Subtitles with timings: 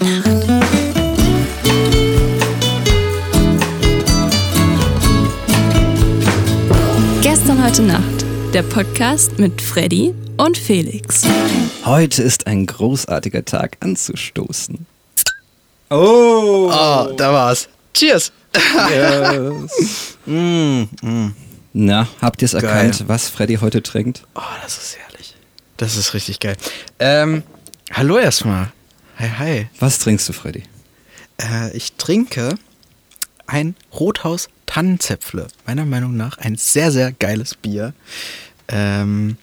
[0.00, 0.64] heute Nacht.
[7.22, 8.02] Gestern heute Nacht.
[8.52, 11.22] Der Podcast mit Freddy und Felix.
[11.84, 14.86] Heute ist ein großartiger Tag anzustoßen.
[15.90, 16.70] Oh!
[16.72, 17.68] Oh, da war's.
[17.92, 18.32] Cheers!
[18.90, 20.16] Yes.
[20.26, 21.34] mm, mm.
[21.72, 24.22] Na, habt ihr es erkannt, was Freddy heute trinkt?
[24.36, 25.34] Oh, das ist herrlich.
[25.76, 26.56] Das ist richtig geil.
[27.00, 27.42] Ähm,
[27.92, 28.73] hallo erstmal.
[29.18, 29.66] Hi, hi.
[29.80, 30.62] Was trinkst du, Freddy?
[31.40, 32.56] Äh, ich trinke
[33.46, 35.48] ein Rothaus Tannenzäpfle.
[35.66, 37.92] Meiner Meinung nach ein sehr, sehr geiles Bier.
[38.68, 39.36] Ähm,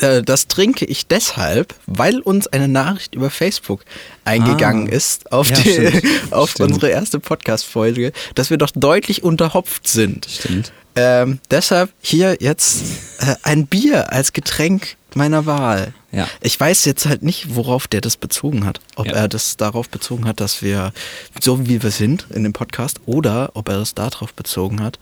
[0.00, 3.84] äh, das trinke ich deshalb, weil uns eine Nachricht über Facebook
[4.24, 4.92] eingegangen Ah.
[4.92, 6.04] ist auf, Ja, die, stimmt.
[6.32, 6.72] auf Stimmt.
[6.72, 10.26] unsere erste Podcast-Folge, dass wir doch deutlich unterhopft sind.
[10.30, 10.72] Stimmt.
[10.94, 12.82] Ähm, deshalb hier jetzt
[13.20, 15.94] äh, ein Bier als Getränk meiner Wahl.
[16.12, 16.28] Ja.
[16.40, 18.80] Ich weiß jetzt halt nicht, worauf der das bezogen hat.
[18.96, 19.12] Ob Ja.
[19.14, 20.92] er das darauf bezogen hat, dass wir
[21.40, 24.98] so wie wir sind in dem Podcast, oder ob er das darauf bezogen hat,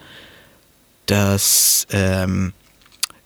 [1.07, 2.53] dass ähm,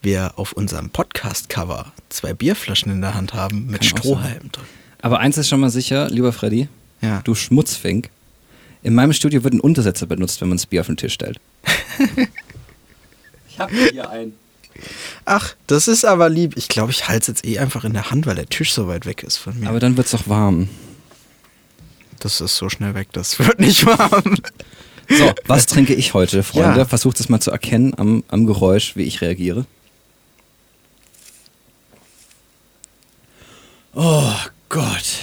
[0.02, 4.64] wir auf unserem Podcast-Cover zwei Bierflaschen in der Hand haben mit Kann auch Strohhalmen drin.
[5.02, 6.68] Aber eins ist schon mal sicher, lieber Freddy,
[7.00, 7.20] Ja.
[7.24, 8.10] du Schmutzfink.
[8.82, 11.38] In meinem Studio wird ein Untersetzer benutzt, wenn man das Bier auf den Tisch stellt.
[13.48, 14.34] ich hab hier einen.
[15.24, 16.54] Ach, das ist aber lieb.
[16.56, 18.88] Ich glaube, ich halte es jetzt eh einfach in der Hand, weil der Tisch so
[18.88, 19.68] weit weg ist von mir.
[19.68, 20.68] Aber dann wird's doch warm.
[22.20, 24.36] das ist so schnell weg, das wird nicht warm.
[25.08, 26.78] So, was trinke ich heute, Freunde?
[26.78, 26.84] Ja.
[26.84, 29.66] Versucht es mal zu erkennen am, am Geräusch, wie ich reagiere.
[33.94, 34.32] Oh
[34.68, 35.18] Gott.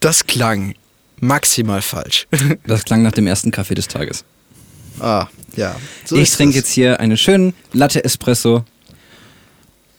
[0.00, 0.74] Das klang
[1.20, 2.26] maximal falsch.
[2.66, 4.24] Das klang nach dem ersten Kaffee des Tages.
[5.00, 5.26] Ah,
[5.56, 5.76] ja.
[6.04, 8.64] So ich trinke jetzt hier einen schönen Latte Espresso.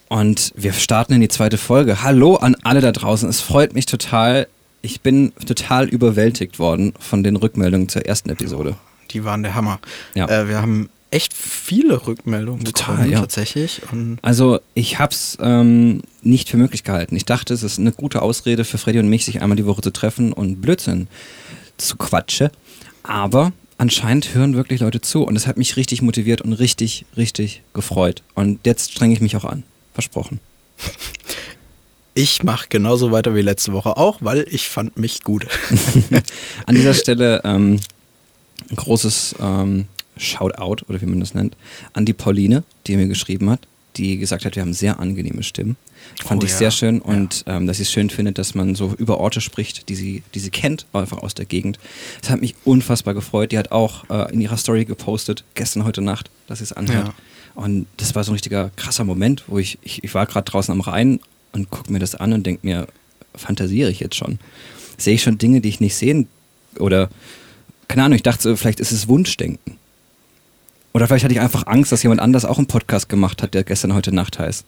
[0.08, 2.02] Und wir starten in die zweite Folge.
[2.02, 3.28] Hallo an alle da draußen.
[3.28, 4.46] Es freut mich total.
[4.82, 8.76] Ich bin total überwältigt worden von den Rückmeldungen zur ersten Episode.
[9.10, 9.80] Die waren der Hammer.
[10.14, 10.28] Ja.
[10.28, 13.20] Äh, wir haben echt viele Rückmeldungen Total, bekommen, ja.
[13.20, 13.82] tatsächlich.
[13.92, 17.16] Und Also ich habe es ähm, nicht für möglich gehalten.
[17.16, 19.80] Ich dachte, es ist eine gute Ausrede für Freddy und mich, sich einmal die Woche
[19.80, 21.06] zu treffen und Blödsinn
[21.76, 22.50] zu quatschen.
[23.04, 27.62] Aber anscheinend hören wirklich Leute zu und es hat mich richtig motiviert und richtig, richtig
[27.72, 28.22] gefreut.
[28.34, 29.62] Und jetzt strenge ich mich auch an.
[29.92, 30.40] Versprochen.
[32.14, 35.46] ich mache genauso weiter wie letzte Woche auch, weil ich fand mich gut.
[36.66, 37.80] An dieser Stelle ähm,
[38.70, 39.86] ein großes ähm,
[40.16, 41.56] Shoutout, oder wie man das nennt,
[41.92, 45.76] an die Pauline, die mir geschrieben hat, die gesagt hat, wir haben sehr angenehme Stimmen.
[46.22, 48.74] Fand Oh ich ja, sehr schön und ähm, dass sie es schön findet, dass man
[48.74, 51.78] so über Orte spricht, die sie, die sie kennt, einfach aus der Gegend.
[52.20, 53.52] Das hat mich unfassbar gefreut.
[53.52, 57.08] Die hat auch äh, in ihrer Story gepostet, gestern, heute Nacht, dass sie es anhört.
[57.08, 57.14] Ja.
[57.54, 60.72] Und das war so ein richtiger krasser Moment, wo ich, ich, ich war gerade draußen
[60.72, 61.20] am Rhein
[61.52, 62.86] und gucke mir das an und denke mir,
[63.34, 64.38] fantasiere ich jetzt schon?
[64.98, 66.28] Sehe ich schon Dinge, die ich nicht sehen
[66.78, 67.08] oder
[67.88, 69.76] keine Ahnung, ich dachte so, vielleicht ist es Wunschdenken.
[70.96, 73.64] Oder vielleicht hatte ich einfach Angst, dass jemand anders auch einen Podcast gemacht hat, der
[73.64, 74.64] gestern heute Nacht heißt.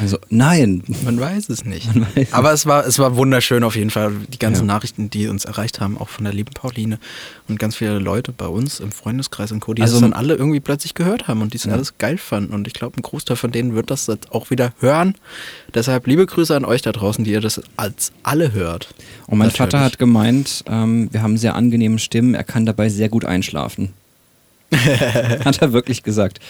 [0.00, 0.82] Also, nein.
[1.04, 1.88] Man weiß es nicht.
[2.16, 4.74] Weiß Aber es war, es war wunderschön auf jeden Fall, die ganzen Ja.
[4.74, 6.98] Nachrichten, die uns erreicht haben, auch von der lieben Pauline
[7.48, 10.36] und ganz viele Leute bei uns im Freundeskreis und Co., die Also- das dann alle
[10.36, 11.72] irgendwie plötzlich gehört haben und die es Ja.
[11.74, 12.54] alles geil fanden.
[12.54, 15.16] Und ich glaube, ein Großteil von denen wird das jetzt auch wieder hören.
[15.74, 18.94] Deshalb liebe Grüße an euch da draußen, die ihr das als alle hört.
[19.26, 19.58] Und mein Natürlich.
[19.72, 23.92] Vater hat gemeint, ähm, wir haben sehr angenehme Stimmen, er kann dabei sehr gut einschlafen.
[25.44, 26.40] hat er wirklich gesagt.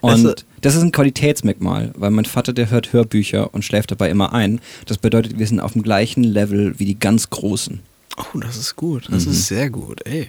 [0.00, 4.10] Und Also- das ist ein Qualitätsmerkmal, weil mein Vater, der hört Hörbücher und schläft dabei
[4.10, 4.60] immer ein.
[4.86, 7.80] Das bedeutet, wir sind auf dem gleichen Level wie die ganz Großen.
[8.16, 9.06] Oh, das ist gut.
[9.10, 9.32] Das Mhm.
[9.32, 10.04] ist sehr gut.
[10.06, 10.28] Ey,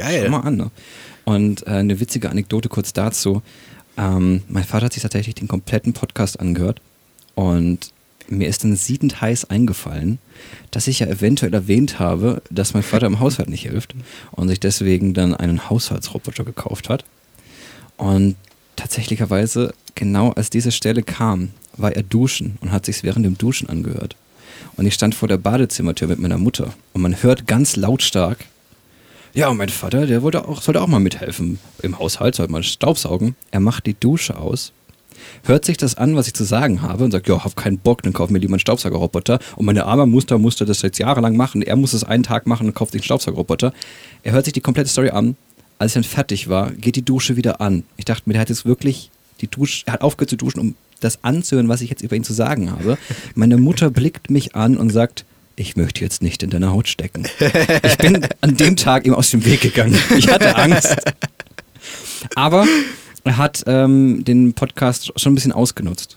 [0.00, 0.28] Schau geil.
[0.28, 0.56] mal an.
[0.56, 0.70] Ne?
[1.24, 3.42] Und äh, eine witzige Anekdote kurz dazu.
[3.96, 6.80] Ähm, mein Vater hat sich tatsächlich den kompletten Podcast angehört
[7.34, 7.92] und
[8.28, 10.18] mir ist dann siedend heiß eingefallen,
[10.70, 13.94] dass ich ja eventuell erwähnt habe, dass mein Vater im Haushalt nicht hilft
[14.32, 17.04] und sich deswegen dann einen Haushaltsroboter gekauft hat.
[17.96, 18.36] Und
[18.76, 23.68] tatsächlicherweise, genau als diese Stelle kam, war er duschen und hat sich während dem Duschen
[23.68, 24.16] angehört.
[24.76, 28.38] Und ich stand vor der Badezimmertür mit meiner Mutter und man hört ganz lautstark,
[29.34, 33.36] ja, mein Vater, der wollte auch, sollte auch mal mithelfen im Haushalt, sollte mal staubsaugen.
[33.50, 34.72] Er macht die Dusche aus,
[35.44, 38.02] hört sich das an, was ich zu sagen habe und sagt, ja, hab keinen Bock,
[38.02, 39.38] dann kauf mir lieber einen Staubsaugerroboter.
[39.56, 41.62] Und meine arme Muster musste das jetzt jahrelang machen.
[41.62, 43.72] Er muss es einen Tag machen und kauft sich einen Staubsaugerroboter.
[44.22, 45.36] Er hört sich die komplette Story an.
[45.78, 47.84] Als er dann fertig war, geht die Dusche wieder an.
[47.96, 49.10] Ich dachte mir, der hat jetzt wirklich
[49.40, 52.24] die Dusche, er hat aufgehört zu duschen, um das anzuhören, was ich jetzt über ihn
[52.24, 52.98] zu sagen habe.
[53.34, 55.24] Meine Mutter blickt mich an und sagt,
[55.54, 57.26] ich möchte jetzt nicht in deiner Haut stecken.
[57.82, 59.98] Ich bin an dem Tag ihm aus dem Weg gegangen.
[60.16, 60.96] Ich hatte Angst.
[62.34, 62.68] Aber er
[63.24, 66.16] hat ähm, den Podcast schon ein bisschen ausgenutzt.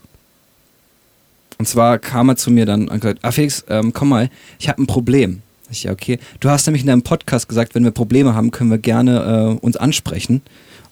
[1.57, 4.67] Und zwar kam er zu mir dann und gesagt, ah Felix, ähm, komm mal, ich
[4.67, 5.41] habe ein Problem.
[5.69, 6.19] Ich, ja, okay.
[6.39, 9.65] Du hast nämlich in deinem Podcast gesagt, wenn wir Probleme haben, können wir gerne äh,
[9.65, 10.41] uns ansprechen.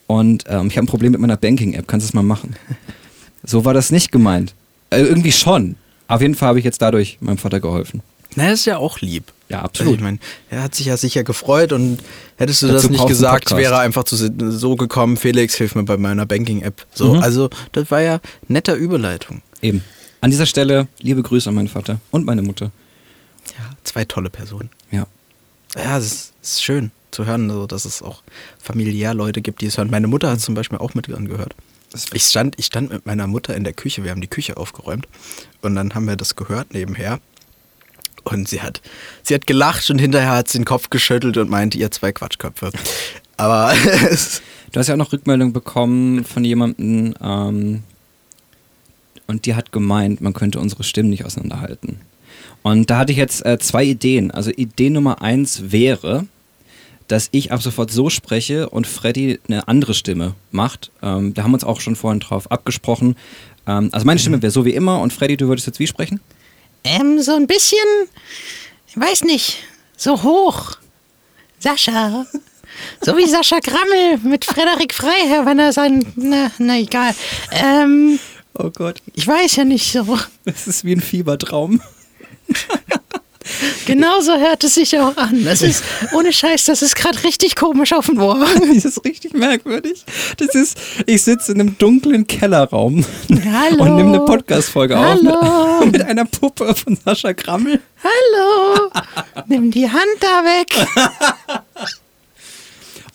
[0.07, 2.55] Und ähm, ich habe ein Problem mit meiner Banking-App, kannst du es mal machen?
[3.43, 4.53] so war das nicht gemeint.
[4.89, 5.75] Äh, irgendwie schon.
[6.07, 8.01] Auf jeden Fall habe ich jetzt dadurch meinem Vater geholfen.
[8.39, 9.31] Na, ist ja auch lieb.
[9.49, 9.95] Ja, Also absolut.
[9.95, 10.19] ich meine,
[10.49, 11.99] er hat sich ja sicher gefreut und
[12.37, 15.83] hättest du Dazu das nicht gesagt, wäre er einfach zu, so gekommen, Felix, hilf mir
[15.83, 16.85] bei meiner Banking-App.
[16.93, 17.23] So, Mhm.
[17.23, 19.41] also das war ja netter Überleitung.
[19.61, 19.83] Eben.
[20.21, 22.71] An dieser Stelle liebe Grüße an meinen Vater und meine Mutter.
[23.57, 24.69] Ja, zwei tolle Personen.
[24.91, 25.07] Ja.
[25.75, 28.21] Ja, es ist, ist schön zu hören, also, dass es auch
[28.61, 29.89] familiär Leute gibt, die es hören.
[29.89, 31.55] Meine Mutter hat zum Beispiel auch mit angehört.
[32.13, 35.07] Ich stand, ich stand mit meiner Mutter in der Küche, wir haben die Küche aufgeräumt
[35.63, 37.19] und dann haben wir das gehört nebenher.
[38.23, 38.81] Und sie hat,
[39.23, 42.71] sie hat gelacht und hinterher hat sie den Kopf geschüttelt und meinte, ihr zwei Quatschköpfe.
[43.37, 43.73] Aber
[44.71, 47.83] Du hast ja auch noch Rückmeldung bekommen von jemandem ähm,
[49.25, 51.99] und die hat gemeint, man könnte unsere Stimmen nicht auseinanderhalten.
[52.61, 54.31] Und da hatte ich jetzt äh, zwei Ideen.
[54.31, 56.25] Also Idee Nummer eins wäre,
[57.07, 60.91] dass ich ab sofort so spreche und Freddy eine andere Stimme macht.
[61.01, 63.15] Ähm, da haben wir uns auch schon vorhin drauf abgesprochen.
[63.65, 66.19] Ähm, also meine Stimme wäre so wie immer und Freddy, du würdest jetzt wie sprechen?
[66.83, 67.79] Ähm, so ein bisschen,
[68.87, 69.63] ich weiß nicht,
[69.97, 70.77] so hoch.
[71.59, 72.25] Sascha.
[73.01, 76.05] So wie Sascha Grammel mit Frederik Freiherr, wenn er sein.
[76.15, 77.13] Na, na egal.
[77.51, 78.19] Ähm,
[78.61, 80.17] Oh Gott, ich weiß ja nicht so.
[80.43, 81.81] das ist wie ein Fiebertraum.
[83.85, 85.43] Genauso hört es sich auch an.
[85.43, 88.45] Das ist, ohne Scheiß, das ist gerade richtig komisch auf dem Ohr.
[88.73, 90.05] Das ist richtig merkwürdig.
[90.37, 93.83] Das ist, ich sitze in einem dunklen Kellerraum Hallo.
[93.83, 97.79] und nehme eine Podcast-Folge auf mit, mit einer Puppe von Sascha Grammel.
[98.03, 98.89] Hallo.
[99.47, 100.87] Nimm die Hand da weg.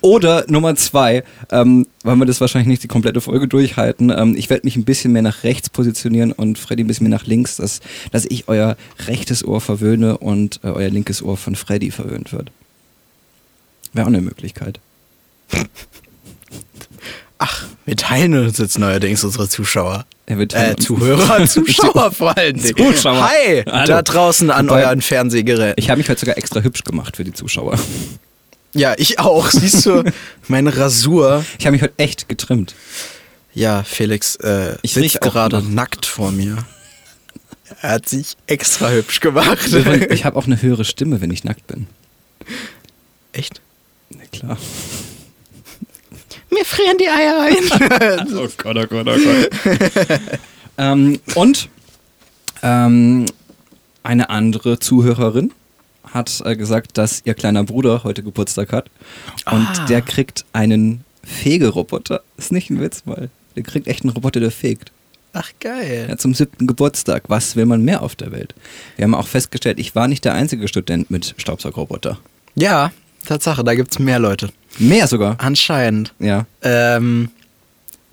[0.05, 4.51] Oder Nummer zwei, ähm, weil wir das wahrscheinlich nicht die komplette Folge durchhalten, ähm, ich
[4.51, 7.56] werde mich ein bisschen mehr nach rechts positionieren und Freddy ein bisschen mehr nach links,
[7.56, 7.81] dass,
[8.12, 12.51] dass ich euer rechtes Ohr verwöhne und äh, euer linkes Ohr von Freddy verwöhnt wird.
[13.95, 14.79] Wäre auch eine Möglichkeit.
[17.39, 20.05] ach, wir teilen uns jetzt neuerdings unsere Zuschauer.
[20.27, 22.77] Er wird Äh, Zuhörer, Zuschauer vor allen Dingen.
[22.77, 23.29] Zuschauer.
[23.31, 23.87] Hi, Hallo.
[23.87, 25.75] da draußen an Wobei- euren Fernsehgeräten.
[25.77, 27.79] Ich habe mich heute sogar extra hübsch gemacht für die Zuschauer.
[28.75, 29.49] Ja, ich auch.
[29.50, 30.05] Siehst du,
[30.49, 31.44] meine Rasur.
[31.59, 32.75] Ich habe mich heute echt getrimmt.
[33.55, 36.59] Ja, Felix äh, Ich sitzt gerade nackt vor mir.
[37.81, 39.73] Er hat sich extra hübsch gemacht.
[40.11, 41.87] Ich habe auch eine höhere Stimme, wenn ich nackt bin.
[43.32, 43.61] Echt?
[44.11, 44.59] Na klar.
[46.50, 48.29] Mir frieren die Eier ein.
[48.37, 50.21] Oh Gott, oh Gott, oh Gott.
[50.79, 51.69] ähm, und
[52.62, 53.26] ähm,
[54.03, 55.53] eine andere Zuhörerin
[56.14, 58.88] hat äh, gesagt, dass ihr kleiner Bruder heute Geburtstag hat.
[59.50, 59.87] Und Ah.
[59.87, 62.22] der kriegt einen Fegeroboter.
[62.37, 64.90] Ist nicht ein Witz, weil der kriegt echt einen Roboter, der fegt.
[65.32, 66.06] Ach, geil.
[66.08, 67.25] Ja, zum siebten Geburtstag.
[67.26, 68.55] Was will man mehr auf der Welt?
[68.96, 72.19] Wir haben auch festgestellt, ich war nicht der einzige Student mit Staubsaugerroboter.
[72.55, 72.93] Ja,
[73.26, 74.50] Tatsache, da gibt's mehr Leute.
[74.78, 75.37] Mehr sogar.
[75.38, 76.12] Anscheinend.
[76.20, 76.46] Ja.
[76.62, 77.31] Ähm,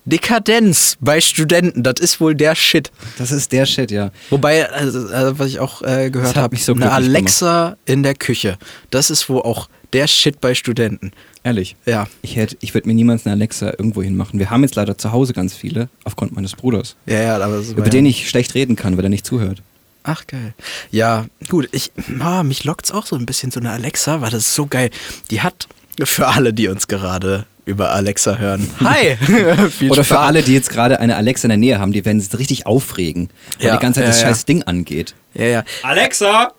[0.06, 2.92] Dekadenz bei Studenten, das ist wohl der Shit.
[3.18, 4.12] Das ist der Shit, ja.
[4.30, 8.58] Wobei, also, also, was ich auch äh, gehört habe, so eine Alexa in der Küche.
[8.90, 11.12] Das ist wohl auch der Shit bei Studenten.
[11.44, 11.76] Ehrlich.
[11.86, 12.08] Ja.
[12.22, 14.40] Ich, hätte, ich würde mir niemals eine Alexa irgendwo hinmachen.
[14.40, 17.90] Wir haben jetzt leider zu Hause ganz viele, aufgrund meines Bruders, Ja, ja, aber über
[17.90, 19.62] den ich schlecht reden kann, weil er nicht zuhört.
[20.04, 20.54] Ach, geil.
[20.90, 24.48] Ja, gut, ich, ah, mich lockt's auch so ein bisschen, so eine Alexa, weil das
[24.48, 24.90] ist so geil.
[25.30, 25.68] Die hat,
[26.04, 29.16] für alle, die uns gerade über Alexa hören, hi!
[29.70, 32.20] Viel Oder für alle, die jetzt gerade eine Alexa in der Nähe haben, die werden
[32.20, 33.30] sich richtig aufregen,
[33.60, 34.34] weil Ja, die ganze Zeit das ja, ja.
[34.34, 35.14] scheiß Ding angeht.
[35.36, 35.64] Ja, ja.
[35.84, 36.54] Alexa!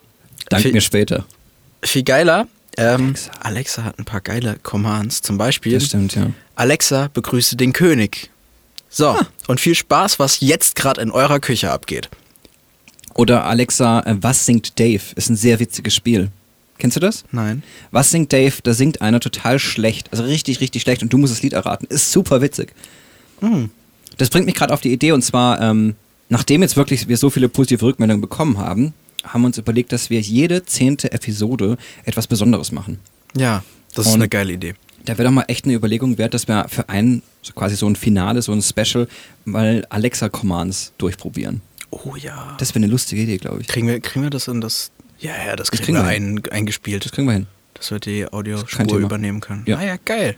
[0.49, 1.25] Dank Viel- mir später.
[1.85, 2.47] Viel geiler.
[2.79, 3.31] Ähm, Alexa.
[3.43, 3.85] Alexa.
[3.85, 5.21] hat ein paar geile Commands.
[5.23, 6.31] Zum Beispiel, Das stimmt, ja.
[6.55, 8.31] Alexa, begrüße den König.
[8.89, 9.27] So, Ah.
[9.49, 12.09] und viel Spaß, was jetzt gerade in eurer Küche abgeht.
[13.15, 15.03] Oder Alexa, äh, was singt Dave?
[15.17, 16.31] Ist ein sehr witziges Spiel.
[16.83, 17.23] Kennst du das?
[17.31, 17.63] Nein.
[17.93, 18.55] Was singt Dave?
[18.65, 20.09] Da singt einer total schlecht.
[20.11, 21.87] Also richtig, richtig schlecht und du musst das Lied erraten.
[21.89, 22.73] Ist super witzig.
[23.39, 23.71] Hm.
[24.19, 25.95] Das bringt mich gerade auf die Idee und zwar, ähm,
[26.29, 30.11] nachdem jetzt wirklich wir so viele positive Rückmeldungen bekommen haben, haben wir uns überlegt, dass
[30.11, 32.99] wir jede zehnte Episode etwas Besonderes machen.
[33.37, 33.63] Ja,
[33.95, 34.75] das ist Und- eine geile Idee.
[35.05, 37.87] Da wäre doch mal echt eine Überlegung wert, dass wir für ein, so quasi so
[37.87, 39.07] ein Finale, so ein Special,
[39.45, 41.61] mal Alexa-Commands durchprobieren.
[41.93, 42.57] Oh ja.
[42.59, 43.69] Das wäre eine lustige Idee, glaube ich.
[43.69, 44.91] kriegen, wir, kriegen wir das in das.
[45.23, 47.05] Ja, ja, das kriegen, kriegen wir ein, eingespielt.
[47.05, 47.47] Das kriegen wir hin.
[47.75, 49.63] dass wir die Audiospur übernehmen können.
[49.67, 49.79] Ja.
[49.79, 50.37] Ah ja, geil.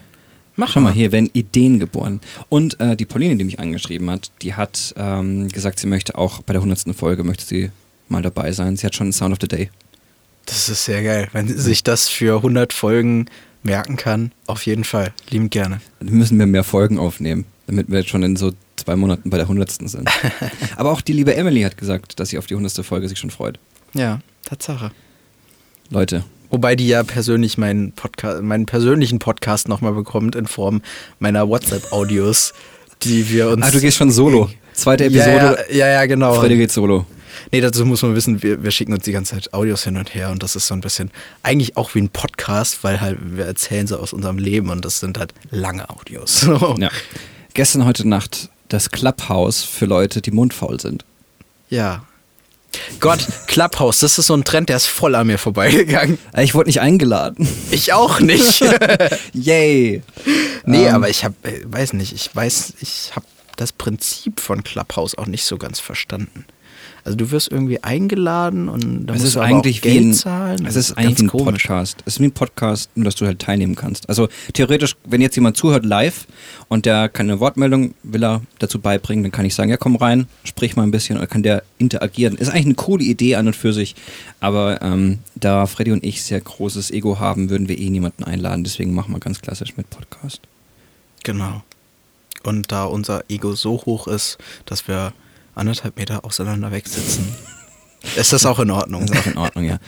[0.57, 2.21] Mach Schau mal, hier werden Ideen geboren.
[2.49, 6.43] Und äh, die Pauline, die mich angeschrieben hat, die hat ähm, gesagt, sie möchte auch
[6.43, 6.95] bei der 100.
[6.95, 7.71] Folge, möchte sie
[8.09, 8.77] mal dabei sein.
[8.77, 9.71] Sie hat schon einen Sound of the Day.
[10.47, 11.29] Das ist sehr geil.
[11.33, 13.27] Wenn sie sich das für 100 Folgen
[13.63, 15.13] merken kann, auf jeden Fall.
[15.31, 15.81] Liebend gerne.
[16.01, 19.39] Dann müssen wir mehr Folgen aufnehmen, damit wir jetzt schon in so zwei Monaten bei
[19.39, 20.09] der hundertsten sind.
[20.77, 23.31] Aber auch die liebe Emily hat gesagt, dass sie auf die hundertste Folge sich schon
[23.31, 23.59] freut.
[23.95, 24.91] Ja, Tatsache.
[25.91, 30.83] Leute, Wobei die ja persönlich meinen, Podca meinen persönlichen Podcast nochmal bekommt in Form
[31.19, 32.53] meiner WhatsApp-Audios,
[33.03, 33.67] die wir uns.
[33.67, 34.49] ah, du gehst schon solo.
[34.73, 36.35] Zweite Episode, Ja, ja, ja, ja genau.
[36.35, 37.07] Freddy geht solo.
[37.51, 40.15] Nee, dazu muss man wissen, wir, wir schicken uns die ganze Zeit Audios hin und
[40.15, 41.11] her und das ist so ein bisschen
[41.43, 45.01] eigentlich auch wie ein Podcast, weil halt wir erzählen so aus unserem Leben und das
[45.01, 46.43] sind halt lange Audios.
[46.43, 46.77] So.
[46.79, 46.91] Ja.
[47.55, 51.05] Gestern, heute Nacht das Clubhouse für Leute, die mundfaul sind.
[51.69, 52.05] ja.
[53.01, 56.19] Gott, Clubhouse, das ist so ein Trend, der ist voll an mir vorbeigegangen.
[56.33, 57.49] Äh, Ich wurde nicht eingeladen.
[57.71, 58.61] Ich auch nicht.
[59.33, 60.03] Yay!
[60.65, 60.95] nee, Ähm.
[60.95, 63.27] aber ich hab, äh, weiß nicht, ich weiß, ich habe
[63.57, 66.45] das Prinzip von Clubhouse auch nicht so ganz verstanden.
[67.05, 70.15] Also du wirst irgendwie eingeladen und dann Es musst ist du eigentlich auch Geld ein,
[70.15, 70.55] zahlen.
[70.67, 71.63] es Das ist eigentlich ein komisch.
[71.65, 72.03] Podcast.
[72.07, 74.09] Es ist wie ein Podcast, nur dass du halt teilnehmen kannst.
[74.09, 76.27] Also theoretisch, wenn jetzt jemand zuhört live
[76.69, 80.29] und der keine Wortmeldung will er dazu beibringen, dann kann ich sagen, ja komm rein,
[80.45, 82.37] sprich mal ein bisschen oder kann der interagieren.
[82.37, 83.95] Ist eigentlich eine coole Idee an und für sich,
[84.41, 88.65] aber ähm, da Freddy und ich sehr großes Ego haben, würden wir eh niemanden einladen.
[88.65, 90.41] Deswegen machen wir ganz klassisch mit Podcast.
[91.23, 91.63] Genau.
[92.45, 95.13] Und da unser Ego so hoch ist, dass wir
[95.55, 97.35] anderthalb Meter auseinander wegsitzen,
[98.17, 99.05] ist das auch in Ordnung.
[99.05, 99.79] Ist auch in Ordnung, ja.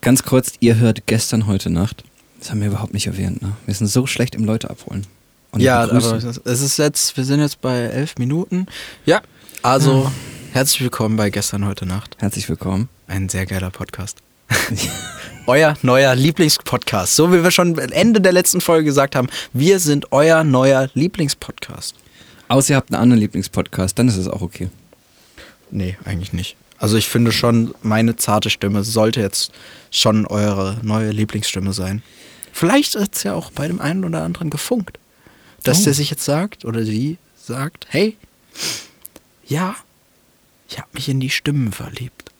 [0.00, 2.04] Ganz kurz, ihr hört gestern, heute Nacht.
[2.38, 3.52] Das haben wir überhaupt nicht erwähnt, ne?
[3.64, 5.06] Wir sind so schlecht im Leute abholen.
[5.56, 8.66] Ja, aber es- ist jetzt, wir sind jetzt bei elf Minuten.
[9.06, 9.22] Ja,
[9.62, 10.10] also
[10.52, 12.16] herzlich willkommen bei Gestern, heute Nacht.
[12.20, 12.88] Herzlich willkommen.
[13.08, 14.18] Ein sehr geiler Podcast.
[15.46, 17.16] euer neuer Lieblingspodcast.
[17.16, 20.88] So wie wir schon am Ende der letzten Folge gesagt haben, wir sind euer neuer
[20.94, 21.94] Lieblingspodcast.
[22.48, 24.68] Außer ihr habt einen anderen Lieblingspodcast, dann ist es auch okay.
[25.70, 26.56] Nee, eigentlich nicht.
[26.78, 29.50] Also ich finde schon, meine zarte Stimme sollte jetzt
[29.90, 32.02] schon eure neue Lieblingsstimme sein.
[32.52, 34.98] Vielleicht ist es ja auch bei dem einen oder anderen gefunkt.
[35.64, 35.84] Dass Oh.
[35.84, 38.16] der sich jetzt sagt oder sie sagt, hey,
[39.46, 39.74] ja,
[40.68, 42.30] ich habe mich in die Stimmen verliebt.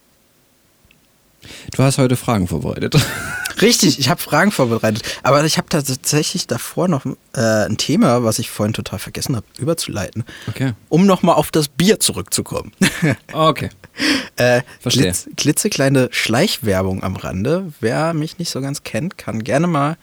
[1.73, 2.97] Du hast heute Fragen vorbereitet.
[3.61, 5.03] Richtig, ich habe Fragen vorbereitet.
[5.23, 9.47] Aber ich habe tatsächlich davor noch äh, ein Thema, was ich vorhin total vergessen habe,
[9.59, 10.25] überzuleiten.
[10.49, 10.73] Okay.
[10.89, 12.73] Um nochmal auf das Bier zurückzukommen.
[13.33, 13.71] Okay.
[14.37, 15.05] Äh, Verstehe.
[15.05, 17.73] glitz, klitzekleine Schleichwerbung am Rande.
[17.81, 19.97] Wer mich nicht so ganz kennt, kann gerne mal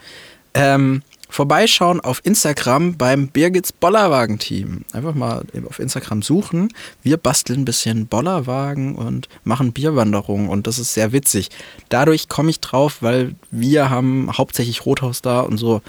[0.56, 1.04] ähm,
[1.34, 4.86] vorbeischauen auf Instagram beim Birgits Bollerwagen-Team.
[4.94, 6.70] Einfach mal auf Instagram suchen.
[7.02, 11.50] Wir basteln ein bisschen Bollerwagen und machen Bierwanderungen und das ist sehr witzig.
[11.90, 15.82] Dadurch komme ich drauf, weil wir haben hauptsächlich Rothaus da und so.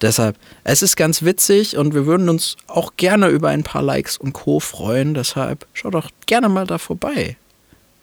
[0.00, 4.16] Deshalb, es ist ganz witzig und wir würden uns auch gerne über ein paar Likes
[4.16, 4.60] und Co.
[4.60, 5.14] freuen.
[5.14, 7.36] Deshalb schaut doch gerne mal da vorbei.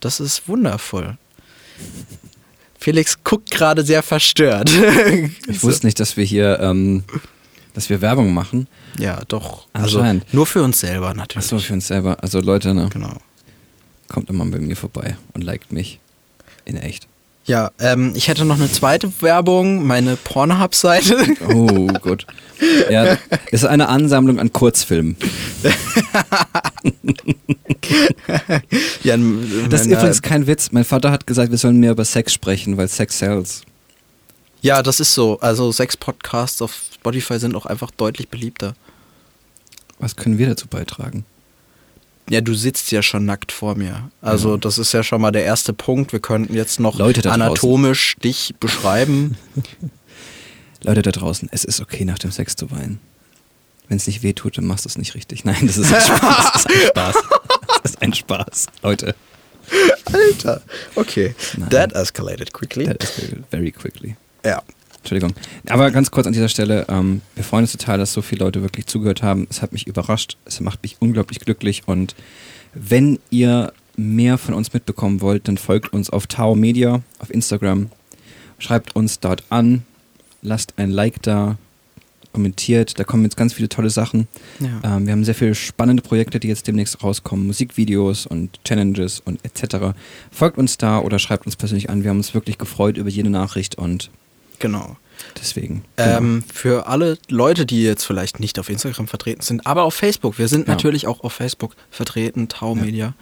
[0.00, 1.16] Das ist wundervoll.
[2.78, 4.70] Felix guckt gerade sehr verstört.
[5.48, 7.04] Ich wusste nicht, dass wir hier, ähm,
[7.74, 8.68] dass wir Werbung machen.
[8.98, 9.66] Ja, doch.
[9.72, 11.44] Also nur für uns selber natürlich.
[11.44, 12.22] Achso, für uns selber.
[12.22, 13.16] Also Leute, ne, Genau.
[14.08, 15.98] kommt immer bei mir vorbei und liked mich.
[16.64, 17.06] In echt.
[17.46, 21.16] Ja, ähm, ich hätte noch eine zweite Werbung, meine Pornhub-Seite.
[21.48, 22.26] Oh, gut.
[22.90, 23.18] Ja,
[23.52, 25.16] ist eine Ansammlung an Kurzfilmen.
[29.02, 29.16] ja,
[29.68, 30.72] Das ist übrigens kein Witz.
[30.72, 33.62] Mein Vater hat gesagt, wir sollen mehr über Sex sprechen, weil Sex sells.
[34.62, 35.38] ja, das ist so.
[35.40, 38.74] Also sechs Podcasts auf Spotify sind auch einfach deutlich beliebter.
[39.98, 41.24] Was können wir dazu beitragen?
[42.28, 44.10] Ja, du sitzt ja schon nackt vor mir.
[44.20, 46.12] Also das ist ja schon mal der erste Punkt.
[46.12, 49.36] Wir könnten jetzt noch anatomisch dich beschreiben.
[50.82, 53.00] Leute da draußen, es ist okay, nach dem Sex zu weinen.
[53.88, 55.44] Wenn es nicht weh tut, dann machst du es nicht richtig.
[55.44, 56.52] Nein, das ist ein Spaß.
[56.52, 57.14] Das ist ein Spaß.
[57.82, 59.14] Das ist ein Spaß, Leute.
[60.12, 60.62] Alter.
[60.94, 61.34] Okay.
[61.56, 61.70] Nein.
[61.70, 62.86] That escalated quickly.
[62.86, 64.16] That escalated very quickly.
[64.44, 64.62] Ja.
[65.06, 65.34] Entschuldigung.
[65.68, 68.62] Aber ganz kurz an dieser Stelle, ähm, wir freuen uns total, dass so viele Leute
[68.62, 69.46] wirklich zugehört haben.
[69.48, 72.16] Es hat mich überrascht, es macht mich unglaublich glücklich und
[72.74, 77.90] wenn ihr mehr von uns mitbekommen wollt, dann folgt uns auf Tao Media auf Instagram,
[78.58, 79.84] schreibt uns dort an,
[80.42, 81.56] lasst ein Like da,
[82.32, 84.28] kommentiert, da kommen jetzt ganz viele tolle Sachen.
[84.60, 84.96] Ja.
[84.96, 89.42] Ähm, wir haben sehr viele spannende Projekte, die jetzt demnächst rauskommen, Musikvideos und Challenges und
[89.42, 89.96] etc.
[90.30, 92.02] Folgt uns da oder schreibt uns persönlich an.
[92.02, 94.10] Wir haben uns wirklich gefreut über jede Nachricht und
[94.58, 94.96] Genau.
[95.40, 95.84] deswegen.
[95.96, 96.18] genau.
[96.18, 100.38] Ähm, für alle Leute, die jetzt vielleicht nicht auf Instagram vertreten sind, aber auf Facebook.
[100.38, 100.74] Wir sind Ja.
[100.74, 103.14] natürlich auch auf Facebook vertreten, Tau Media.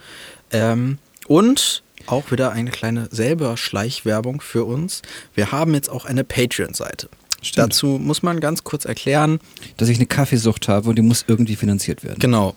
[0.51, 5.01] Ähm, und auch wieder eine kleine selber Schleichwerbung für uns.
[5.33, 7.09] Wir haben jetzt auch eine Patreon-Seite.
[7.55, 9.39] Dazu muss man ganz kurz erklären,
[9.77, 12.17] Dass ich eine Kaffeesucht habe und die muss irgendwie finanziert werden.
[12.19, 12.55] Genau.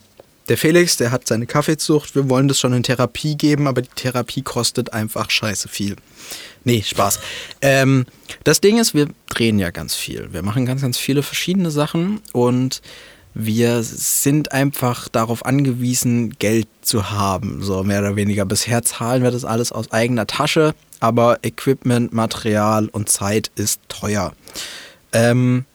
[0.49, 2.14] Der Felix, der hat seine Kaffeezucht.
[2.14, 5.97] Wir wollen das schon in Therapie geben, aber die Therapie kostet einfach scheiße viel.
[6.64, 7.21] Nee, Spaß.
[7.61, 8.07] Ähm,
[8.45, 10.33] das Ding ist, wir drehen ja ganz viel.
[10.33, 12.81] Wir machen ganz, ganz viele verschiedene Sachen und
[13.35, 18.45] wir sind einfach darauf angewiesen, Geld zu haben, so mehr oder weniger.
[18.47, 24.33] Bisher zahlen wir das alles aus eigener Tasche, aber Equipment, Material und Zeit ist teuer.
[25.12, 25.67] Ähm,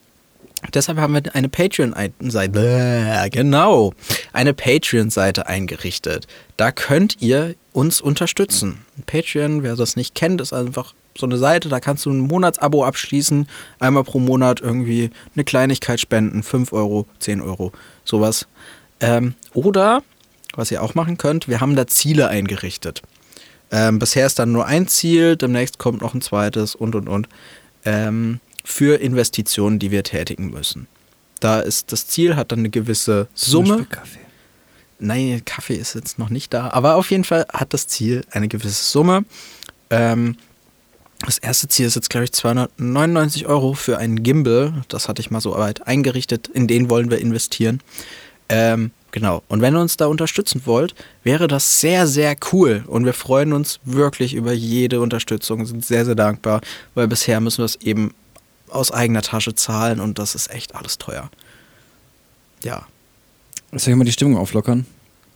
[0.74, 3.94] deshalb haben wir eine Patreon-Seite, genau,
[4.32, 6.28] eine Patreon-Seite eingerichtet.
[6.58, 8.86] Da könnt ihr uns unterstützen.
[9.06, 12.86] Patreon, wer das nicht kennt, ist einfach so eine Seite, da kannst du ein Monatsabo
[12.86, 13.48] abschließen,
[13.80, 17.72] einmal pro Monat irgendwie eine Kleinigkeit spenden, 5 Euro, 10 Euro,
[18.04, 18.48] sowas.
[19.00, 20.02] Ähm, oder,
[20.56, 23.02] was ihr auch machen könnt, wir haben da Ziele eingerichtet.
[23.72, 27.28] Ähm, bisher ist dann nur ein Ziel, demnächst kommt noch ein zweites und und und.
[27.86, 30.88] Ähm, für Investitionen, die wir tätigen müssen.
[31.40, 33.86] Da ist das Ziel, hat dann eine gewisse Summe.
[33.86, 34.20] Kaffee.
[35.00, 38.48] Nein, Kaffee ist jetzt noch nicht da, aber auf jeden Fall hat das Ziel eine
[38.48, 39.26] gewisse Summe.
[39.90, 40.38] Ähm,
[41.26, 44.84] das erste Ziel ist jetzt, glaube ich, 299 Euro für einen Gimbal.
[44.90, 46.48] Das hatte ich mal so weit eingerichtet.
[46.48, 47.82] In den wollen wir investieren.
[48.50, 49.42] Ähm, genau.
[49.48, 52.84] Und wenn ihr uns da unterstützen wollt, wäre das sehr, sehr cool.
[52.88, 56.62] Und wir freuen uns wirklich über jede Unterstützung, sind sehr, sehr dankbar,
[56.94, 58.14] weil bisher müssen wir es eben
[58.70, 61.30] aus eigener Tasche zahlen und das ist echt alles teuer.
[62.64, 62.86] Ja.
[63.72, 64.86] Soll ich mal die Stimmung auflockern?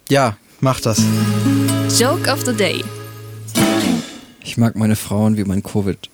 [0.09, 1.01] Ja, mach das.
[1.99, 2.83] Joke of the Day.
[4.43, 6.09] Ich mag meine Frauen wie mein Covid.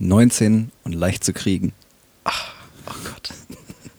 [0.00, 1.72] 19 und leicht zu kriegen.
[2.26, 3.30] Oh Gott.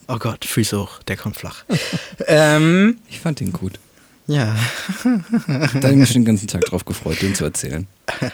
[0.08, 1.64] Oh Gott, Füße hoch, der kommt flach.
[2.28, 3.80] ähm, Ich fand den gut.
[4.28, 4.56] ja.
[5.04, 7.88] Da habe ich mich schon den ganzen Tag drauf gefreut, den zu erzählen.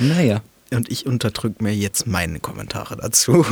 [0.00, 0.42] Naja.
[0.72, 3.44] Und ich unterdrück mir jetzt meine Kommentare dazu.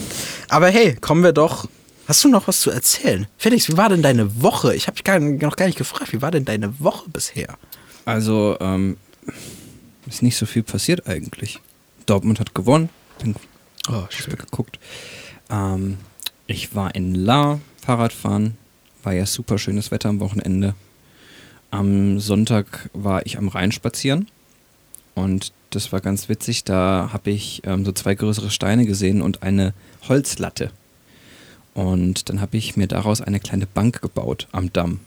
[0.48, 1.68] Aber hey, kommen wir doch.
[2.06, 3.26] Hast du noch was zu erzählen?
[3.36, 4.74] Felix, wie war denn deine Woche?
[4.74, 6.12] Ich habe dich noch gar nicht gefragt.
[6.12, 7.58] Wie war denn deine Woche bisher?
[8.04, 8.96] Also, ähm,
[10.06, 11.60] ist nicht so viel passiert eigentlich.
[12.06, 12.88] Dortmund hat gewonnen.
[13.22, 13.34] Bin
[13.90, 14.78] Oh, Fußball geguckt.
[15.50, 15.98] Ähm,
[16.46, 18.56] ich war in La Fahrradfahren.
[19.02, 20.74] War ja super schönes Wetter am Wochenende.
[21.70, 24.28] Am Sonntag war ich am Rhein spazieren.
[25.14, 26.64] Und das war ganz witzig.
[26.64, 29.74] Da habe ich ähm, so zwei größere Steine gesehen und eine
[30.08, 30.70] Holzlatte.
[31.74, 35.00] Und dann habe ich mir daraus eine kleine Bank gebaut am Damm.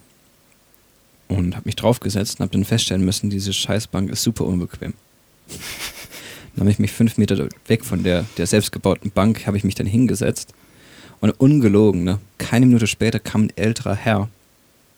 [1.27, 4.93] Und habe mich draufgesetzt und habe dann feststellen müssen, diese Scheißbank ist super unbequem.
[6.53, 9.75] Dann habe ich mich fünf Meter weg von der, der selbstgebauten Bank, habe ich mich
[9.75, 10.53] dann hingesetzt.
[11.21, 12.19] Und ungelogen, ne?
[12.37, 14.27] keine Minute später kam ein älterer Herr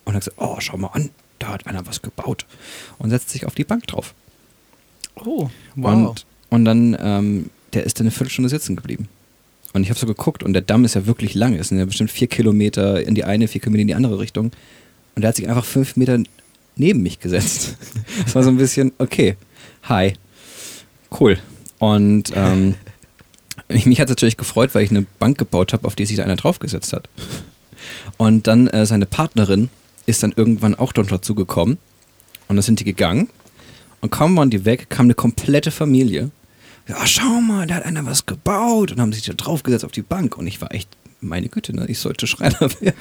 [0.05, 2.45] und hat gesagt, oh, schau mal an, da hat einer was gebaut.
[2.97, 4.15] Und setzt sich auf die Bank drauf.
[5.15, 5.49] Oh,
[6.10, 9.08] Und, und dann, ähm, der ist dann eine Viertelstunde sitzen geblieben.
[9.73, 11.56] Und ich habe so geguckt und der Damm ist ja wirklich lang.
[11.56, 14.52] Es sind ja bestimmt vier Kilometer in die eine, vier Kilometer in die andere Richtung.
[15.15, 16.19] Und der hat sich einfach fünf Meter
[16.76, 17.76] neben mich gesetzt.
[18.23, 19.36] Das war so ein bisschen, okay,
[19.84, 20.13] hi,
[21.19, 21.38] cool.
[21.80, 22.76] Und ähm,
[23.67, 26.17] ich- mich hat es natürlich gefreut, weil ich eine Bank gebaut habe, auf die sich
[26.17, 27.10] da einer draufgesetzt hat.
[28.17, 29.69] Und dann äh, seine Partnerin
[30.06, 31.78] ist dann irgendwann auch dort dazugekommen.
[32.47, 33.30] Und dann sind die gegangen.
[34.03, 36.29] Und kaum waren die weg, kam eine komplette Familie.
[36.89, 40.01] Ja, schau mal, da hat einer was gebaut und haben sich da draufgesetzt auf die
[40.01, 40.37] Bank.
[40.37, 40.89] Und ich war echt,
[41.21, 42.97] meine Güte, ne, ich sollte Schreiner werden.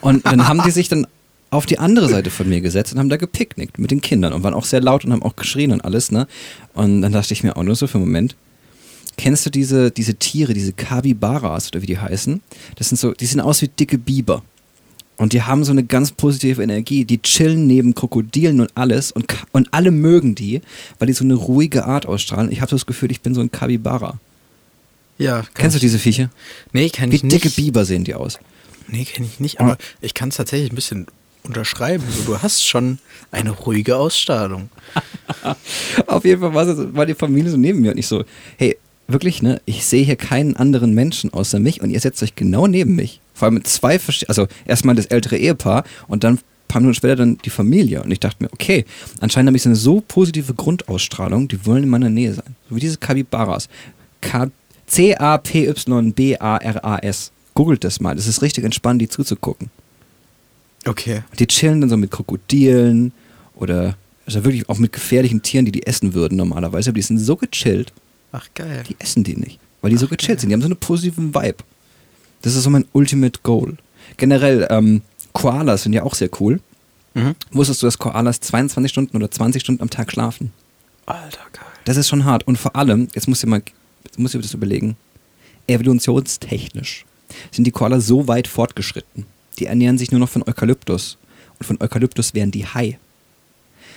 [0.00, 1.06] Und dann haben die sich dann
[1.50, 4.42] auf die andere Seite von mir gesetzt und haben da gepicknickt mit den Kindern und
[4.42, 6.26] waren auch sehr laut und haben auch geschrien und alles, ne?
[6.72, 8.34] Und dann dachte ich mir auch nur so für einen Moment,
[9.18, 12.40] kennst du diese, diese Tiere, diese Kabibaras oder wie die heißen?
[12.76, 14.42] Das sind so, die sehen aus wie dicke Biber.
[15.20, 17.04] Und die haben so eine ganz positive Energie.
[17.04, 20.62] Die chillen neben Krokodilen und alles und, und alle mögen die,
[20.98, 22.50] weil die so eine ruhige Art ausstrahlen.
[22.50, 24.18] Ich habe das Gefühl, ich bin so ein Kabibara.
[25.18, 26.30] Ja, Kennst du diese Viecher?
[26.72, 27.34] Nee, kenn Wie ich nicht.
[27.34, 28.38] dicke Biber sehen die aus.
[28.88, 31.06] Nee, kenne ich nicht, aber ich kann es tatsächlich ein bisschen
[31.42, 32.02] unterschreiben.
[32.16, 32.98] So, du hast schon
[33.30, 34.70] eine ruhige Ausstrahlung.
[36.06, 36.54] Auf jeden Fall
[36.94, 38.24] war die Familie so neben mir und ich so,
[38.56, 39.60] hey, wirklich, ne?
[39.66, 43.20] Ich sehe hier keinen anderen Menschen außer mich und ihr setzt euch genau neben mich.
[43.40, 46.94] Vor allem mit zwei verschiedenen, also erstmal das ältere Ehepaar und dann ein paar Minuten
[46.94, 48.02] später dann die Familie.
[48.02, 48.84] Und ich dachte mir, okay,
[49.20, 52.54] anscheinend habe ich so eine so positive Grundausstrahlung, die wollen in meiner Nähe sein.
[52.68, 53.70] So wie diese Kabibaras.
[54.20, 54.50] K-
[55.90, 57.32] C-A-P-Y-B-A-R-A-S.
[57.54, 59.70] Googelt das mal, das ist richtig entspannt, die zuzugucken.
[60.86, 61.22] Okay.
[61.38, 63.12] Die chillen dann so mit Krokodilen
[63.56, 66.90] oder also wirklich auch mit gefährlichen Tieren, die die essen würden normalerweise.
[66.90, 67.92] Aber die sind so gechillt,
[68.32, 68.84] Ach, geil.
[68.88, 69.58] die essen die nicht.
[69.82, 70.40] Weil die so Ach, gechillt geil.
[70.40, 70.48] sind.
[70.50, 71.56] Die haben so einen positiven Vibe.
[72.42, 73.76] Das ist so mein Ultimate Goal.
[74.16, 76.60] Generell, ähm, Koalas sind ja auch sehr cool.
[77.14, 77.34] Mhm.
[77.52, 80.52] Wusstest du, dass Koalas 22 Stunden oder 20 Stunden am Tag schlafen?
[81.06, 81.64] Alter, geil.
[81.84, 82.46] Das ist schon hart.
[82.46, 83.62] Und vor allem, jetzt musst du mal,
[84.04, 84.96] jetzt musst du dir das überlegen,
[85.66, 87.04] evolutionstechnisch
[87.50, 89.26] sind die Koalas so weit fortgeschritten.
[89.58, 91.16] Die ernähren sich nur noch von Eukalyptus.
[91.58, 92.98] Und von Eukalyptus wären die Hai.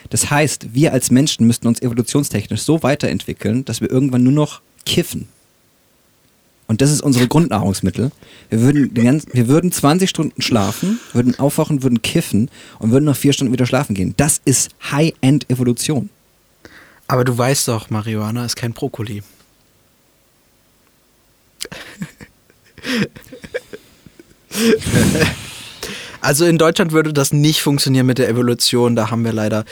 [0.09, 4.61] Das heißt, wir als Menschen müssten uns evolutionstechnisch so weiterentwickeln, dass wir irgendwann nur noch
[4.85, 5.27] kiffen.
[6.67, 8.11] Und das ist unsere Grundnahrungsmittel.
[8.49, 12.49] Wir würden, den ganzen, wir würden 20 Stunden schlafen, würden aufwachen, würden kiffen
[12.79, 14.13] und würden noch vier Stunden wieder schlafen gehen.
[14.17, 16.09] Das ist High-End-Evolution.
[17.07, 19.23] Aber du weißt doch, Marihuana ist kein Brokkoli.
[26.21, 28.95] also in Deutschland würde das nicht funktionieren mit der Evolution.
[28.95, 29.65] Da haben wir leider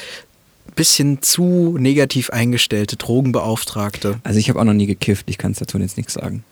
[0.67, 4.19] ein bisschen zu negativ eingestellte Drogenbeauftragte.
[4.23, 6.43] Also ich habe auch noch nie gekifft, ich kann es dazu jetzt nichts sagen.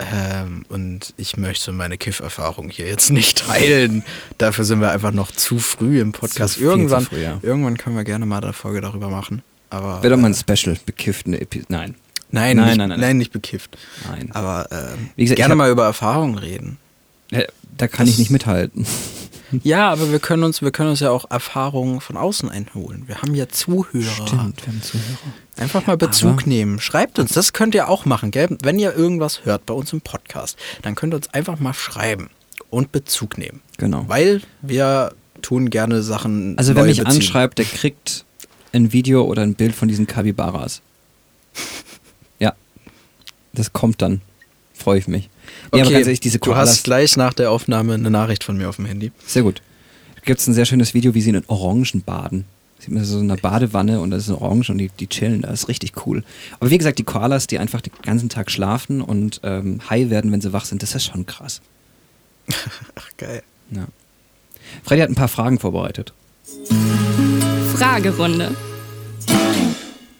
[0.00, 4.04] Ähm, und ich möchte meine Kiff-Erfahrung hier jetzt nicht teilen.
[4.38, 6.58] Dafür sind wir einfach noch zu früh im Podcast.
[6.60, 7.38] Irgendwann, früh, ja.
[7.42, 9.42] irgendwann können wir gerne mal eine Folge darüber machen.
[9.70, 11.66] Aber Wäre doch mal ein äh, Special, bekiffte Episode.
[11.68, 11.94] Nein.
[12.30, 13.76] nein, Nein, nicht, nein, nein, nein, nicht bekifft.
[14.08, 14.30] Nein.
[14.32, 14.68] Aber
[15.16, 16.78] Wie gesagt, gerne hab- mal über Erfahrungen reden.
[17.32, 17.44] Äh,
[17.76, 18.86] Da kann Das- ich nicht mithalten.
[19.62, 23.04] Ja, aber wir können uns, wir können uns ja auch Erfahrungen von außen einholen.
[23.06, 23.92] Wir haben ja Zuhörer.
[23.94, 25.18] wir haben Zuhörer.
[25.56, 26.80] Einfach mal Bezug Aber- nehmen.
[26.80, 28.56] Schreibt uns, das könnt ihr auch machen, gell?
[28.62, 32.30] Wenn ihr irgendwas hört bei uns im Podcast, dann könnt ihr uns einfach mal schreiben
[32.70, 33.60] und Bezug nehmen.
[33.78, 34.04] Genau.
[34.08, 36.58] Weil wir tun gerne Sachen.
[36.58, 37.16] Also wer mich beziehen.
[37.16, 38.24] anschreibt, der kriegt
[38.72, 40.82] ein Video oder ein Bild von diesen Kabibaras.
[42.38, 42.54] Ja.
[43.52, 44.20] Das kommt dann.
[44.88, 45.28] Freue ich mich.
[45.70, 48.70] Nee, aber ganz ehrlich, diese du hast gleich nach der Aufnahme eine Nachricht von mir
[48.70, 49.12] auf dem Handy.
[49.26, 49.60] sehr gut.
[50.14, 52.46] Da gibt es ein sehr schönes Video, wie sie in Orangen baden.
[52.78, 55.42] Sieht man so in einer Badewanne und da ist eine Orange und die, die chillen,
[55.42, 56.24] das ist richtig cool.
[56.58, 60.32] Aber wie gesagt, die Koalas, die einfach den ganzen Tag schlafen und ähm, high werden,
[60.32, 61.60] wenn sie wach sind, das ist schon krass.
[62.94, 63.42] Ach, geil.
[63.70, 63.88] Ja.
[64.84, 66.14] Freddy hat ein paar Fragen vorbereitet.
[67.76, 68.56] Fragerunde.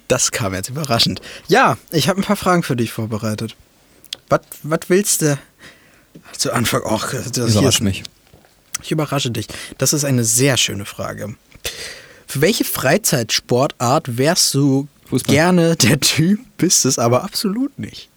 [0.09, 1.23] Das kam jetzt überraschend.
[1.47, 3.57] Ja, ich habe ein paar Fragen für dich vorbereitet.
[4.29, 5.39] Was willst du
[6.37, 6.83] zu Anfang?
[6.83, 8.03] Och, das hier Überrasch mich.
[8.83, 9.49] Ich überrasche dich.
[9.79, 11.35] Das ist eine sehr schöne Frage.
[12.27, 15.35] Für welche Freizeitsportart wärst du Fußball.
[15.35, 18.09] gerne der Typ, bist es aber absolut nicht?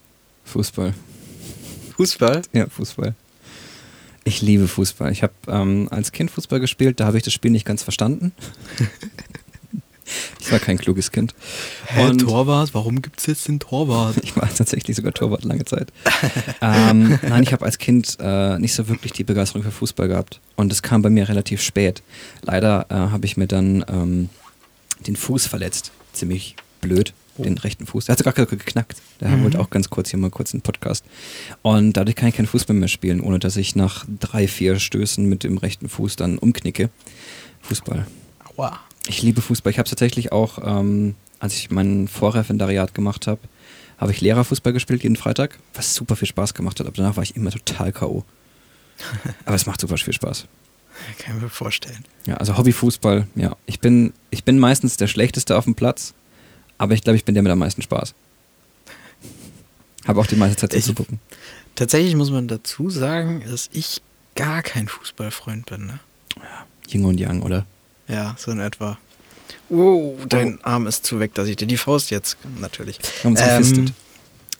[0.44, 0.94] Fußball.
[1.96, 2.42] Fußball?
[2.52, 3.14] Ja, Fußball.
[4.24, 5.10] Ich liebe Fußball.
[5.10, 8.32] Ich habe ähm, als Kind Fußball gespielt, da habe ich das Spiel nicht ganz verstanden.
[10.52, 11.34] ich war kein kluges Kind.
[11.98, 12.74] Und Torwart?
[12.74, 14.16] Warum gibt es jetzt den Torwart?
[14.22, 15.90] ich war tatsächlich sogar Torwart lange Zeit.
[16.60, 20.40] ähm, nein, ich habe als Kind äh, nicht so wirklich die Begeisterung für Fußball gehabt.
[20.56, 22.02] Und das kam bei mir relativ spät.
[22.42, 24.28] Leider äh, habe ich mir dann ähm,
[25.06, 25.90] den Fuß verletzt.
[26.12, 27.14] Ziemlich blöd.
[27.38, 28.04] Den rechten Fuß.
[28.04, 28.98] Der hat sogar geknackt.
[29.22, 31.02] Der wollte auch ganz kurz hier mal kurz einen Podcast.
[31.62, 35.26] Und dadurch kann ich keinen Fußball mehr spielen, ohne dass ich nach drei, vier Stößen
[35.26, 36.90] mit dem rechten Fuß dann umknicke.
[37.62, 38.06] Fußball.
[38.54, 38.80] Aua.
[39.06, 39.70] Ich liebe Fußball.
[39.72, 43.40] Ich habe tatsächlich auch, ähm, als ich mein Vorreferendariat gemacht habe,
[43.98, 46.86] habe ich Lehrerfußball gespielt jeden Freitag, was super viel Spaß gemacht hat.
[46.86, 48.24] Aber danach war ich immer total K.O.
[49.44, 50.46] Aber es macht super viel Spaß.
[51.18, 52.04] Kann ich mir vorstellen.
[52.26, 53.56] Ja, also Hobbyfußball, ja.
[53.66, 56.14] Ich bin, ich bin meistens der Schlechteste auf dem Platz,
[56.78, 58.14] aber ich glaube, ich bin der mit am meisten Spaß.
[60.06, 61.18] Habe auch die meiste Zeit Ich- zuzugucken.
[61.74, 64.02] Tatsächlich muss man dazu sagen, dass ich
[64.34, 65.86] gar kein Fußballfreund bin.
[65.86, 66.00] Ne?
[66.90, 67.64] Yin und Yang, oder?
[68.08, 68.98] Ja, so in etwa.
[69.68, 72.98] Wow, dein Arm ist zu weg, dass ich dir die Faust jetzt natürlich.
[73.24, 73.92] Haben uns gefistet.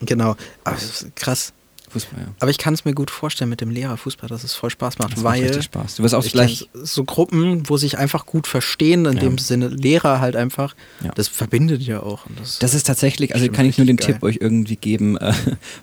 [0.01, 0.77] Genau, aber
[1.15, 1.53] krass.
[1.91, 2.27] Fußball, ja.
[2.41, 4.99] Aber ich kann es mir gut vorstellen mit dem Lehrer Fußball, dass es voll Spaß
[4.99, 5.97] macht, Das macht weil richtig Spaß.
[5.97, 9.21] Du wirst auch ich gleich, so Gruppen, wo sich einfach gut verstehen, in Ja.
[9.21, 10.75] dem Sinne Lehrer halt einfach,
[11.05, 11.11] Ja.
[11.15, 12.25] das verbindet ja auch.
[12.25, 15.19] Und das, Das ist tatsächlich, also kann ich nur den richtig Tipp euch irgendwie geben,
[15.19, 15.35] äh,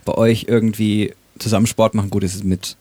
[0.04, 2.10] bei euch irgendwie zusammen Sport machen.
[2.10, 2.78] Gut, es ist mit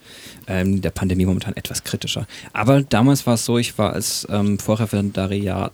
[0.46, 2.26] ähm, der Pandemie momentan etwas kritischer.
[2.52, 5.72] Aber damals war es so, ich war als ähm, Vorreferendariat,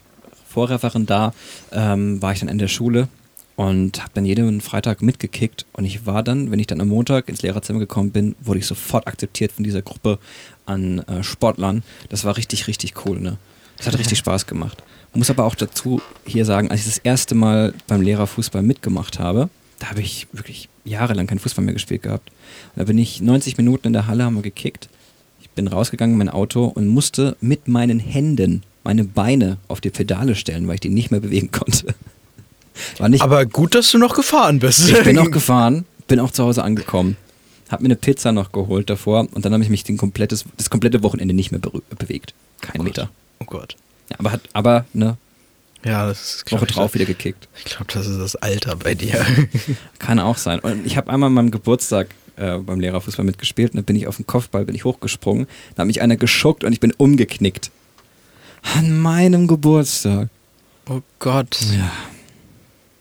[0.49, 1.35] Vorreferendar,
[1.73, 3.09] ähm, war ich dann in der Schule
[3.57, 7.29] und habe dann jeden Freitag mitgekickt und ich war dann, wenn ich dann am Montag
[7.29, 10.19] ins Lehrerzimmer gekommen bin, wurde ich sofort akzeptiert von dieser Gruppe
[10.67, 11.83] an äh, Sportlern.
[12.09, 13.39] Das war richtig, richtig cool, ne?
[13.77, 14.83] Das hat richtig Spaß gemacht.
[15.17, 19.49] Muss aber auch dazu hier sagen, als ich das erste Mal beim Lehrerfußball mitgemacht habe,
[19.85, 22.31] da habe ich wirklich jahrelang keinen Fußball mehr gespielt gehabt.
[22.75, 24.89] Und da bin ich 90 Minuten in der Halle, haben wir gekickt.
[25.43, 29.91] Ich bin rausgegangen in mein Auto und musste mit meinen Händen meine Beine auf die
[29.91, 31.95] Pedale stellen, weil ich die nicht mehr bewegen konnte.
[32.99, 34.89] War nicht, aber gut, dass du noch gefahren bist.
[34.89, 37.17] ich bin auch gefahren, bin auch zu Hause angekommen,
[37.69, 40.71] habe mir eine Pizza noch geholt davor und dann habe ich mich den komplettes, das
[40.71, 42.33] komplette Wochenende nicht mehr bewegt.
[42.63, 43.11] Kein Meter.
[43.39, 43.77] Oh Gott.
[44.11, 45.19] Ja, aber hat, aber ne,
[45.85, 47.49] Ja, das ist Woche ich, drauf wieder gekickt.
[47.59, 49.25] Ich glaube, das ist das Alter bei dir.
[49.99, 50.61] Kann auch sein.
[50.61, 54.07] Und ich habe einmal an meinem Geburtstag äh, beim Lehrerfußball mitgespielt und dann bin ich
[54.07, 57.71] auf den Kopfball, bin ich hochgesprungen, da hat mich einer geschuckt und ich bin umgeknickt.
[58.77, 60.29] An meinem Geburtstag.
[60.89, 61.59] oh Gott.
[61.77, 61.93] Ja.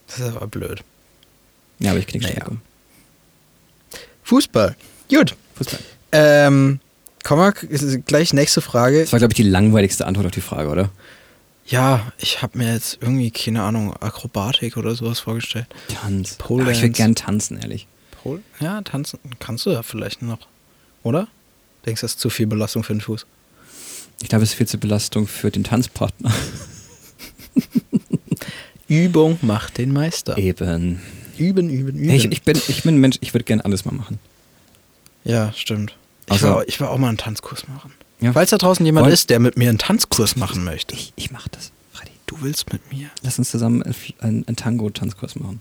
[0.08, 0.84] Das ist aber blöd.
[1.80, 2.36] Ja, aber ich knick Naja.
[2.44, 2.62] schon um.
[4.24, 4.76] Fußball.
[5.10, 5.36] Gut.
[5.56, 5.80] Fußball.
[6.12, 6.80] Ähm,
[7.24, 7.54] komm mal,
[8.06, 9.02] gleich nächste Frage.
[9.02, 10.90] Das war, glaube ich, die langweiligste Antwort auf die Frage, oder?
[11.66, 15.68] Ja, ich habe mir jetzt irgendwie, keine Ahnung, Akrobatik oder sowas vorgestellt.
[15.88, 16.36] Tanz.
[16.36, 16.98] Pole Aber ich würde Dance.
[16.98, 17.88] gern tanzen, ehrlich.
[18.22, 20.40] Pol ja, tanzen kannst du ja vielleicht noch.
[21.04, 21.28] Oder?
[21.86, 23.26] Denkst du, das ist zu viel Belastung für den Fuß?
[24.22, 26.32] Ich glaube, es ist viel zu Belastung für den Tanzpartner.
[28.88, 30.38] Übung macht den Meister.
[30.38, 31.02] Eben.
[31.38, 32.10] Üben, üben, üben.
[32.12, 34.20] Ich, ich, bin, ich bin ein Mensch, ich würde gerne alles mal machen.
[35.24, 35.96] ja, stimmt.
[36.28, 37.92] Ich, Also- auch- ich will auch mal einen Tanzkurs machen.
[38.24, 38.34] Ja.
[38.34, 40.96] Falls da draußen jemand Wollt- ist, der mit mir einen Tanzkurs machen möchte.
[40.96, 42.12] Ich, ich mache das, Freddy.
[42.26, 43.84] Du willst mit mir Lass uns zusammen
[44.20, 45.60] einen, einen Tango-Tanzkurs machen.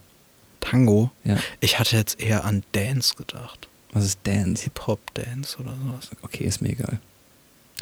[0.60, 1.10] Tango?
[1.24, 1.38] Ja.
[1.60, 3.68] Ich hatte jetzt eher an Dance gedacht.
[3.92, 4.62] Was ist Dance?
[4.64, 6.08] Hip-Hop-Dance oder sowas.
[6.22, 7.00] Okay, ist mir egal.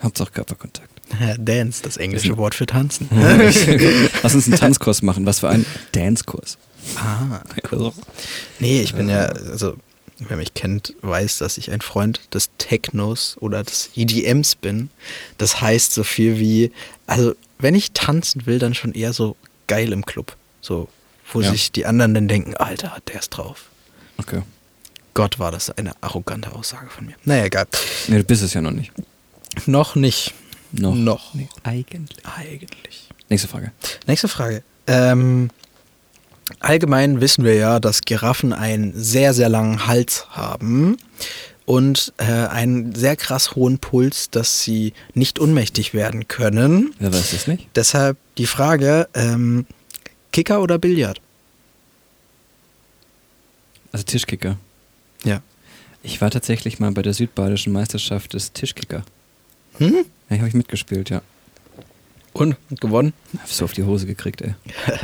[0.02, 0.90] Hauptsache Körperkontakt.
[1.38, 3.08] Dance, das englische Wort für tanzen.
[4.22, 5.26] Lass uns einen Tanzkurs machen.
[5.26, 6.56] Was für ein Dancekurs.
[6.96, 7.40] ah,
[8.60, 9.76] Nee, ich bin ja, also
[10.28, 14.90] wer mich kennt, weiß, dass ich ein Freund des Technos oder des EDMs bin.
[15.38, 16.72] Das heißt so viel wie,
[17.06, 20.37] also wenn ich tanzen will, dann schon eher so geil im Club.
[20.61, 20.88] So,
[21.33, 21.50] wo Ja.
[21.50, 23.64] sich die anderen dann denken, Alter, der ist drauf.
[24.18, 24.42] Okay.
[25.14, 27.14] Gott, war das eine arrogante Aussage von mir.
[27.24, 27.66] Naja, egal.
[28.09, 28.92] Nee, du bist es ja noch nicht.
[29.66, 30.35] Noch nicht.
[30.72, 30.94] Noch.
[30.94, 31.35] Noch.
[31.35, 32.24] Nee, eigentlich.
[32.24, 33.09] Eigentlich.
[33.28, 33.72] Nächste Frage.
[34.06, 34.62] Nächste Frage.
[34.87, 35.50] Ähm,
[36.58, 40.96] allgemein wissen wir ja, dass Giraffen einen sehr, sehr langen Hals haben
[41.64, 46.94] und äh, einen sehr krass hohen Puls, dass sie nicht unmächtig werden können.
[46.98, 47.68] Wer weiß das nicht?
[47.76, 49.66] Deshalb die Frage, ähm,
[50.32, 51.20] Kicker oder Billard?
[53.92, 54.56] Also Tischkicker.
[55.24, 55.42] Ja.
[56.02, 59.04] Ich war tatsächlich mal bei der südbadischen Meisterschaft des Tischkicker.
[59.78, 60.04] Hm?
[60.28, 61.22] Ja, habe ich mitgespielt, ja.
[62.32, 62.56] Und?
[62.70, 63.12] Gewonnen?
[63.38, 64.54] Hab so auf die Hose gekriegt, ey.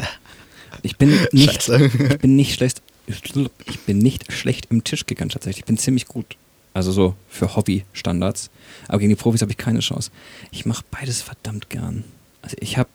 [0.86, 1.90] Ich bin nicht, Scheiße.
[2.10, 5.60] ich bin nicht schlecht, ich bin nicht schlecht im Tischkickern tatsächlich.
[5.60, 6.36] Ich bin ziemlich gut.
[6.74, 8.50] Also so für Hobby-Standards.
[8.88, 10.10] Aber gegen die Profis habe ich keine Chance.
[10.50, 12.04] Ich mache beides verdammt gern.
[12.42, 12.88] Also ich habe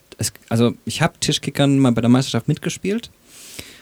[0.49, 3.09] also ich habe Tischkickern mal bei der Meisterschaft mitgespielt,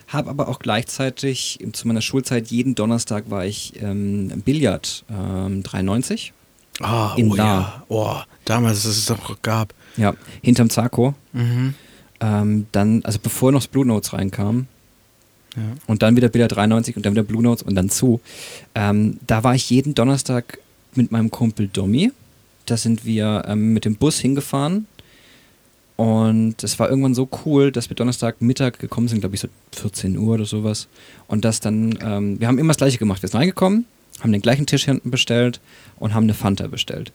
[0.07, 6.31] habe aber auch gleichzeitig zu meiner Schulzeit jeden Donnerstag war ich ähm, Billard ähm, 93.
[6.81, 7.43] Ah, In oh La.
[7.43, 7.83] ja.
[7.89, 9.73] Oh, damals, dass es noch gab.
[9.97, 11.13] Ja, hinterm Zako.
[11.33, 11.73] Mhm.
[12.21, 14.67] Ähm, dann, also bevor noch das Blue Notes reinkam,
[15.55, 15.61] Ja.
[15.87, 18.19] und dann wieder Billard 93 und dann wieder Blue Notes und dann zu.
[18.75, 20.59] Ähm, da war ich jeden Donnerstag
[20.95, 22.11] mit meinem Kumpel Domi.
[22.65, 24.85] Da sind wir ähm, mit dem Bus hingefahren.
[25.95, 29.49] Und es war irgendwann so cool, dass wir Donnerstag Mittag gekommen sind, glaube ich so
[29.73, 30.87] 14 Uhr oder sowas.
[31.27, 33.21] Und das dann, ähm, wir haben immer das gleiche gemacht.
[33.21, 33.85] Wir sind reingekommen,
[34.21, 35.59] haben den gleichen Tisch hinten bestellt
[35.97, 37.11] und haben eine Fanta bestellt.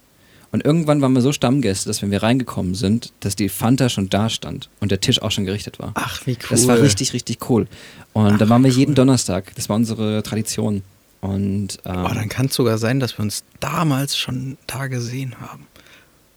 [0.54, 4.08] Und irgendwann waren wir so Stammgäste, dass wenn wir reingekommen sind, dass die Fanta schon
[4.08, 5.90] da stand und der Tisch auch schon gerichtet war.
[5.96, 6.46] Ach, wie cool.
[6.50, 7.66] Das war richtig, richtig cool.
[8.12, 8.76] Und Ach, da waren wir cool.
[8.78, 9.52] jeden Donnerstag.
[9.56, 10.84] Das war unsere Tradition.
[11.20, 15.34] Und ähm, Oh, dann kann es sogar sein, dass wir uns damals schon da gesehen
[15.40, 15.66] haben.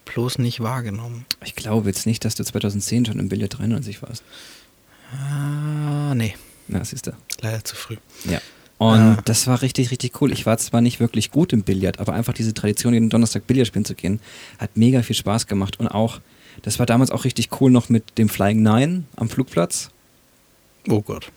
[0.05, 1.27] Bloß nicht wahrgenommen.
[1.45, 4.23] ich glaube jetzt nicht, dass du 2010 schon im Billard 93 warst.
[5.13, 6.33] Ah, nee,
[6.67, 7.11] Na, siehst du.
[7.41, 7.97] leider zu früh.
[8.25, 8.41] Ja.
[8.79, 9.17] Und Ah.
[9.25, 10.31] das war richtig, richtig cool.
[10.31, 13.65] Ich war zwar nicht wirklich gut im Billard, aber einfach diese Tradition, jeden Donnerstag Billard
[13.67, 14.19] spielen zu gehen,
[14.59, 15.79] hat mega viel Spaß gemacht.
[15.79, 16.19] Und auch,
[16.61, 19.89] das war damals auch richtig cool noch mit dem Flying Nine am Flugplatz.
[20.87, 21.31] Oh Gott.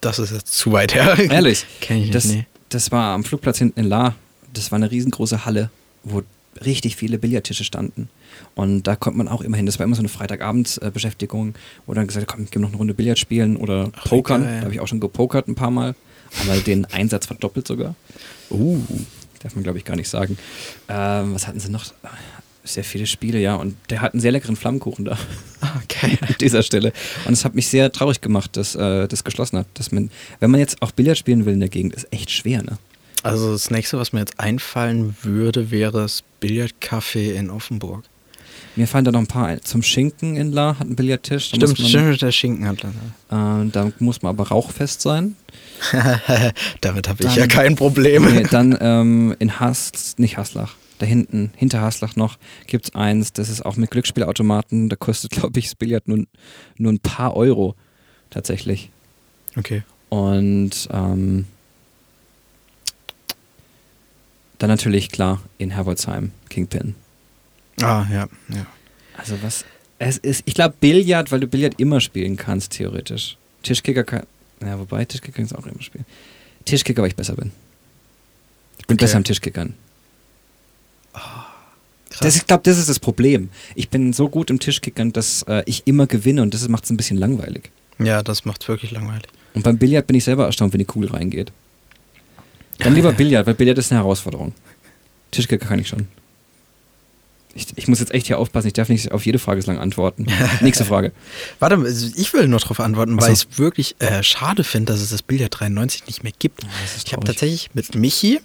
[0.00, 1.18] Das ist jetzt zu weit her.
[1.30, 1.66] Ehrlich.
[1.80, 2.46] Kenn ich nicht, das, nee.
[2.70, 4.14] das war am Flugplatz hinten in La.
[4.54, 5.70] Das war eine riesengroße Halle,
[6.04, 6.22] wo
[6.64, 8.08] richtig viele Billardtische standen.
[8.54, 9.66] Und da konnte man auch immer hin.
[9.66, 11.54] Das war immer so eine Freitagabendsbeschäftigung,
[11.86, 14.42] wo dann gesagt komm, gehen wir noch eine Runde Billard spielen oder Ach, pokern.
[14.44, 14.56] geil.
[14.58, 15.94] Da habe ich auch schon gepokert ein paar Mal.
[16.40, 17.94] Einmal den Einsatz verdoppelt sogar.
[18.50, 18.80] Uh.
[19.40, 20.36] Darf man, glaube ich, gar nicht sagen.
[20.88, 21.84] Ähm, was hatten sie noch?
[22.64, 23.54] Sehr viele Spiele, ja.
[23.54, 25.16] Und der hat einen sehr leckeren Flammkuchen da
[25.60, 26.18] Ah, geil.
[26.26, 26.92] an dieser Stelle.
[27.24, 29.66] Und es hat mich sehr traurig gemacht, dass äh, das geschlossen hat.
[29.74, 30.10] Dass man,
[30.40, 32.78] wenn man jetzt auch Billard spielen will in der Gegend, ist echt schwer, ne?
[33.22, 38.04] Also das nächste, was mir jetzt einfallen würde, wäre das Billardcafé in Offenburg.
[38.78, 39.60] Mir fallen da noch ein paar ein.
[39.64, 41.50] Zum Schinken in La hat einen Billardtisch.
[41.50, 42.90] Da muss Stimmt, man, stimmt, der Schinkenhandler.
[43.28, 45.34] Äh, da muss man aber rauchfest sein.
[46.80, 48.32] Damit habe ich ja kein Problem.
[48.32, 52.38] Nee, dann ähm, in Hasl, nicht Haslach, da hinten, hinter Haslach noch,
[52.68, 54.88] gibt es eins, das ist auch mit Glücksspielautomaten.
[54.88, 56.24] Da kostet, glaube ich, das Billard nur,
[56.76, 57.74] nur ein paar Euro
[58.30, 58.90] tatsächlich.
[59.56, 59.82] Okay.
[60.08, 61.46] Und ähm,
[64.58, 66.94] dann natürlich, klar, in Herbolzheim, Kingpin.
[67.82, 68.66] Ah, ja, ja.
[69.16, 69.64] Also was,
[69.98, 73.36] es ist, ich glaube Billard, weil du Billard immer spielen kannst, theoretisch.
[73.62, 74.22] Tischkicker kann,
[74.62, 76.04] ja, wobei Tischkicker kannst du auch immer spielen.
[76.64, 77.50] Tischkicker, weil ich besser bin.
[78.78, 79.04] Ich bin Okay.
[79.04, 79.74] besser am Tischkickern.
[81.12, 82.20] Krass.
[82.20, 83.50] Das, ich glaube, das ist das Problem.
[83.74, 86.90] Ich bin so gut im Tischkickern, dass äh, ich immer gewinne und das macht es
[86.90, 87.70] ein bisschen langweilig.
[87.98, 89.26] ja, das macht wirklich langweilig.
[89.54, 91.52] Und beim Billard bin ich selber erstaunt, wenn die Kugel reingeht.
[92.78, 94.54] Dann lieber Billard, weil Billard ist eine Herausforderung.
[95.30, 96.08] Tischkicker kann ich schon.
[97.58, 99.80] Ich, ich muss jetzt echt hier aufpassen, ich darf nicht auf jede Frage so lang
[99.80, 100.26] antworten.
[100.60, 101.12] Nächste Frage.
[101.58, 101.84] Warte,
[102.16, 105.10] ich will noch darauf antworten, Ach weil ich es wirklich äh, schade finde, dass es
[105.10, 106.62] das Billard 93 nicht mehr gibt.
[106.84, 108.40] ist ich habe tatsächlich mit Michi,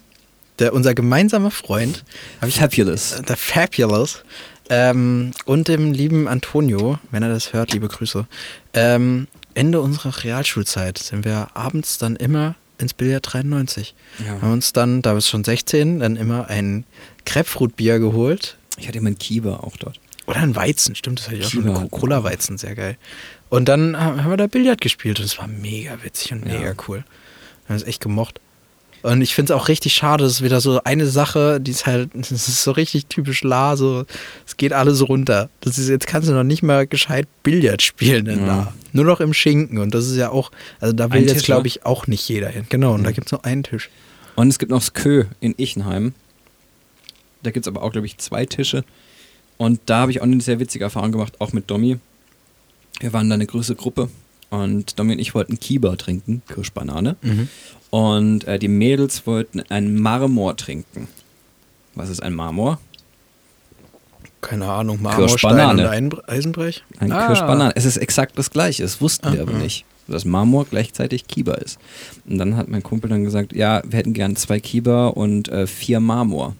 [0.58, 2.04] der unser gemeinsamer Freund,
[2.46, 3.22] ich Fabulous.
[3.28, 4.24] The Fabulous.
[4.70, 8.26] Ähm, und dem lieben Antonio, wenn er das hört, liebe Grüße.
[8.74, 13.94] Ähm, Ende unserer Realschulzeit sind wir abends dann immer ins Billard 93.
[14.26, 14.42] Ja.
[14.42, 16.86] Haben uns dann, da es schon 16, dann immer ein
[17.26, 18.58] Grapefruitbier geholt.
[18.78, 20.00] Ich hatte immer einen Kieber auch dort.
[20.26, 21.92] Oder ein Weizen, stimmt, das hatte ich auch schon.
[21.92, 22.98] Cola-Weizen, sehr geil.
[23.50, 26.58] Und dann haben wir da Billard gespielt und es war mega witzig und Ja.
[26.60, 27.04] mega cool.
[27.68, 28.40] Wir haben es echt gemocht.
[29.04, 31.86] Und ich finde es auch richtig schade, das ist wieder so eine Sache, die ist
[31.86, 34.06] halt, das ist so richtig typisch La, so,
[34.48, 35.50] es geht alles so runter.
[35.60, 38.46] Das ist, jetzt kannst du noch nicht mal gescheit Billard spielen in Ja.
[38.46, 38.74] La.
[38.94, 41.64] Nur noch im Schinken und das ist ja auch, also da will Ein jetzt glaube
[41.64, 41.68] ne?
[41.68, 42.66] ich auch nicht jeder hin.
[42.70, 43.90] Genau, und da gibt es nur einen Tisch.
[44.36, 46.14] Und es gibt noch das Kö in Ichenheim.
[47.44, 48.84] Da gibt es aber auch, glaube ich, zwei Tische.
[49.58, 52.00] Und da habe ich auch eine sehr witzige Erfahrung gemacht, auch mit Domi.
[53.00, 54.10] Wir waren da eine größere Gruppe
[54.50, 57.16] und Domi und ich wollten Kiba trinken, Kirschbanane.
[57.90, 61.08] Und äh, die Mädels wollten einen Marmor trinken.
[61.96, 62.80] Was ist ein Marmor?
[64.42, 65.84] Keine Ahnung, Marmorstein Kirschbanane.
[65.84, 66.84] und Einbre- Eisenbrech?
[67.00, 67.28] Ein Ah.
[67.28, 67.74] Kirschbanane.
[67.76, 69.86] Es ist exakt das gleiche, das wussten wir aber nicht.
[70.08, 71.80] Dass Marmor gleichzeitig Kiba ist.
[72.28, 75.66] Und dann hat mein Kumpel dann gesagt, ja, wir hätten gern zwei Kiba und äh,
[75.66, 76.56] vier Marmor.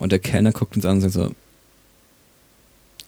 [0.00, 1.32] Und der Kellner guckt uns an und sagt so,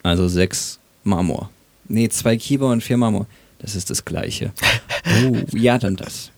[0.05, 1.51] also sechs Marmor.
[1.89, 3.27] Nee, zwei Kiba und vier Marmor.
[3.59, 4.53] Das ist das gleiche.
[5.27, 6.31] Oh, ja, dann das.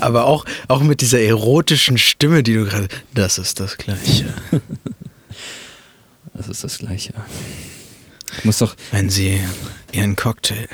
[0.00, 2.88] Aber auch, auch mit dieser erotischen Stimme, die du gerade.
[3.12, 4.32] Das ist das Gleiche.
[6.34, 7.12] Das ist das gleiche.
[8.38, 9.38] Ich muss doch, Wenn Sie
[9.92, 10.66] Ihren Cocktail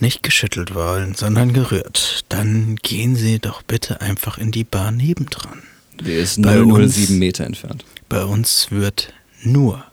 [0.00, 5.62] nicht geschüttelt wollen, sondern gerührt, dann gehen Sie doch bitte einfach in die Bar nebendran.
[6.02, 7.84] der ist Bei uns- 007 Meter entfernt.
[8.10, 9.12] Bei uns wird
[9.44, 9.84] nur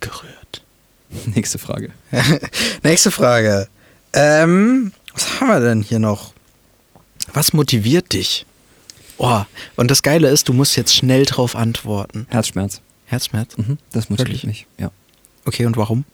[0.00, 0.64] gerührt.
[1.26, 1.92] Nächste Frage.
[2.82, 3.68] Nächste Frage.
[4.14, 6.32] Ähm, was haben wir denn hier noch?
[7.34, 8.46] Was motiviert dich?
[9.18, 9.42] Oh,
[9.76, 12.26] und das Geile ist, du musst jetzt schnell drauf antworten.
[12.30, 12.80] Herzschmerz.
[13.04, 13.58] Herzschmerz?
[13.58, 14.44] Mhm, das motiviert Wirklich?
[14.44, 14.90] mich, ja.
[15.44, 16.06] Okay, und warum?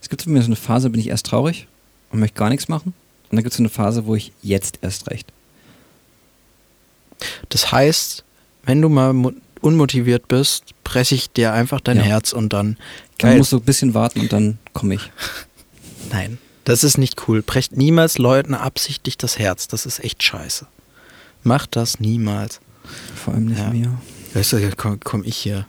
[0.00, 1.66] Es gibt bei mir so eine Phase, bin ich erst traurig
[2.10, 2.94] und möchte gar nichts machen.
[3.30, 5.30] Und dann gibt es so eine Phase, wo ich jetzt erst recht.
[7.50, 8.24] Das heißt,
[8.64, 9.12] wenn du mal
[9.64, 12.02] unmotiviert bist, presse ich dir einfach dein Ja.
[12.02, 12.76] Herz und dann.
[13.22, 15.10] Man muss so ein bisschen warten und dann komme ich.
[16.12, 17.42] Nein, das ist nicht cool.
[17.42, 19.66] Brecht niemals Leuten absichtlich das Herz.
[19.68, 20.66] Das ist echt scheiße.
[21.42, 22.60] Mach das niemals.
[23.14, 23.70] Vor allem nicht Ja.
[23.70, 23.98] mir.
[24.34, 25.66] Weißt du, komm, komm ich hier.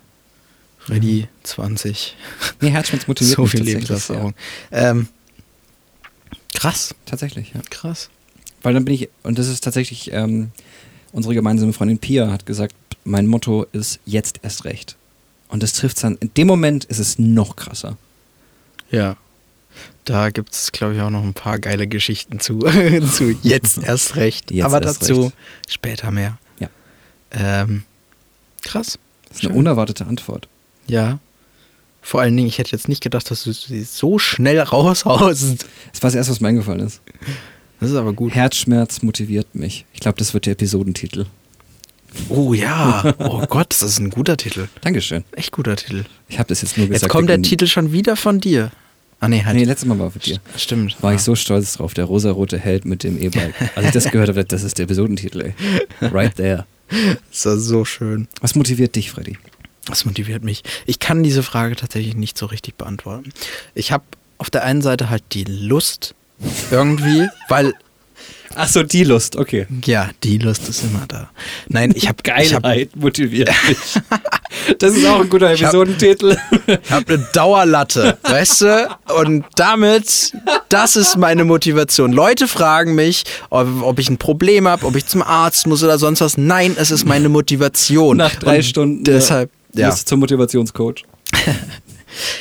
[0.80, 2.16] Freddy 20.
[2.62, 3.64] Nee, Herzschmerz motiviert so viel.
[3.64, 4.34] Lebenserfahrung.
[4.72, 5.08] Ähm,
[6.54, 6.96] krass, Ja.
[7.06, 7.62] Tatsächlich, ja.
[7.70, 8.10] krass.
[8.62, 10.52] Weil dann bin ich, und das ist tatsächlich, ähm,
[11.12, 14.98] unsere gemeinsame Freundin Pia hat gesagt, mein Motto ist jetzt erst recht.
[15.48, 17.98] Und das trifft dann, in dem Moment ist es noch krasser.
[18.92, 19.16] Ja.
[20.04, 22.60] Da gibt es, glaube ich, auch noch ein paar geile Geschichten zu.
[23.14, 24.52] zu jetzt erst recht.
[24.52, 25.34] Jetzt Aber erst dazu recht.
[25.70, 26.38] später mehr.
[26.60, 26.70] Ja.
[27.32, 27.84] Ähm,
[28.64, 29.00] krass.
[29.30, 29.60] Das ist eine Schön.
[29.60, 30.48] unerwartete Antwort.
[30.88, 31.20] Ja.
[32.02, 35.66] Vor allen Dingen, ich hätte jetzt nicht gedacht, dass du sie so schnell raushaust.
[35.94, 37.02] Das war das erste, was mir eingefallen ist.
[37.80, 38.34] Das ist aber gut.
[38.34, 39.86] Herzschmerz motiviert mich.
[39.94, 41.26] Ich glaube, das wird der Episodentitel.
[42.30, 43.14] Oh ja.
[43.20, 44.68] Oh Gott, das ist ein guter Titel.
[44.82, 45.24] Dankeschön.
[45.34, 46.06] Echt guter Titel.
[46.28, 47.04] Ich habe das jetzt nur gesagt.
[47.04, 48.72] Jetzt kommt der Titel schon wieder von dir.
[49.20, 49.56] Ah nee, halt.
[49.56, 50.40] Nee, letztes Mal war für dir.
[50.58, 51.02] Stimmt.
[51.02, 51.16] War Ah.
[51.16, 53.54] ich so stolz drauf, der rosarote Held mit dem E-Bike.
[53.76, 55.54] Als ich das gehört habe, das ist der Episodentitel, ey.
[56.02, 56.66] Right there.
[57.32, 58.28] Das ist so schön.
[58.42, 59.38] Was motiviert dich, Freddy?
[59.88, 60.64] Das motiviert mich.
[60.86, 63.32] Ich kann diese Frage tatsächlich nicht so richtig beantworten.
[63.74, 64.04] Ich habe
[64.38, 66.14] auf der einen Seite halt die Lust
[66.72, 67.74] irgendwie, weil
[68.54, 69.66] Ach so, die Lust, okay.
[69.86, 71.30] ja, die Lust ist immer da.
[71.68, 73.78] Nein, ich habe ich hab, Geilheit motiviert mich.
[74.80, 76.38] Das ist auch ein guter hab- Episodentitel.
[76.66, 78.98] Ich habe eine Dauerlatte, weißt du?
[79.20, 80.32] Und damit,
[80.70, 82.14] das ist meine Motivation.
[82.14, 86.00] Leute fragen mich, ob, ob ich ein Problem habe, ob ich zum Arzt muss oder
[86.00, 86.38] sonst was.
[86.38, 88.16] Nein, es ist meine Motivation.
[88.18, 89.90] Nach drei Und Stunden Deshalb, äh, ja.
[89.90, 91.04] bist du zum Motivationscoach.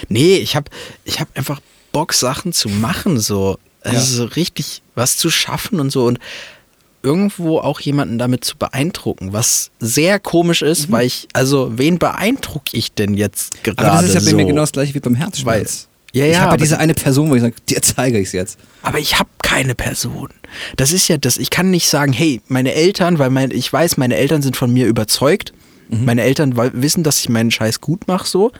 [0.09, 0.71] Nee, ich habe
[1.05, 1.61] ich hab einfach
[1.93, 3.59] Bock, Sachen zu machen, so.
[3.85, 4.03] Also Ja.
[4.03, 6.05] so richtig was zu schaffen und so.
[6.07, 6.19] Und
[7.03, 12.77] irgendwo auch jemanden damit zu beeindrucken, was sehr komisch ist, weil ich, also wen beeindrucke
[12.77, 13.89] ich denn jetzt gerade Mhm.
[13.89, 14.37] Aber das ist ja bei so?
[14.37, 15.89] mir genau das gleiche wie beim Herzschmerz.
[16.15, 18.29] Weil- Ja, ich ja, habe ja diese eine Person, wo ich sage, dir zeige ich
[18.29, 18.59] es jetzt.
[18.83, 20.29] Aber ich habe keine Person.
[20.77, 21.37] Das ist ja das.
[21.39, 24.73] Ich kann nicht sagen, hey, meine Eltern, weil mein, ich weiß, meine Eltern sind von
[24.73, 25.53] mir überzeugt.
[25.89, 26.05] Mhm.
[26.05, 28.53] Meine Eltern wissen, dass ich meinen Scheiß gut mache, so.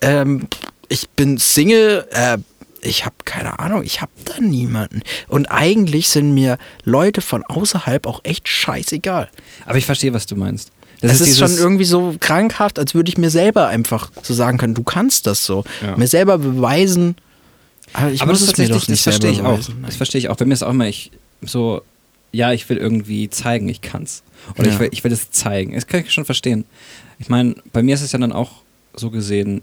[0.00, 0.46] Ähm,
[0.88, 2.06] ich bin Single.
[2.12, 2.38] Äh,
[2.82, 3.82] ich habe keine Ahnung.
[3.84, 5.02] Ich habe da niemanden.
[5.28, 9.28] Und eigentlich sind mir Leute von außerhalb auch echt scheißegal.
[9.66, 10.72] Aber ich verstehe, was du meinst.
[11.00, 14.34] Das es ist, ist schon irgendwie so krankhaft, als würde ich mir selber einfach so
[14.34, 15.64] sagen können, du kannst das so.
[15.82, 15.96] Ja.
[15.96, 17.16] Mir selber beweisen.
[17.94, 19.52] Aber ich aber muss das es mir doch ich, nicht das verstehe ich auch.
[19.56, 19.82] beweisen.
[19.86, 20.36] Das verstehe ich auch.
[20.36, 21.10] Bei mir ist auch immer, ich
[21.42, 21.80] so,
[22.32, 24.22] ja, ich will irgendwie zeigen, ich kann's.
[24.58, 24.74] Oder Ja.
[24.74, 25.74] ich, will, ich will es zeigen.
[25.74, 26.64] Das kann ich schon verstehen.
[27.18, 28.50] Ich meine, bei mir ist es ja dann auch
[28.94, 29.62] so gesehen,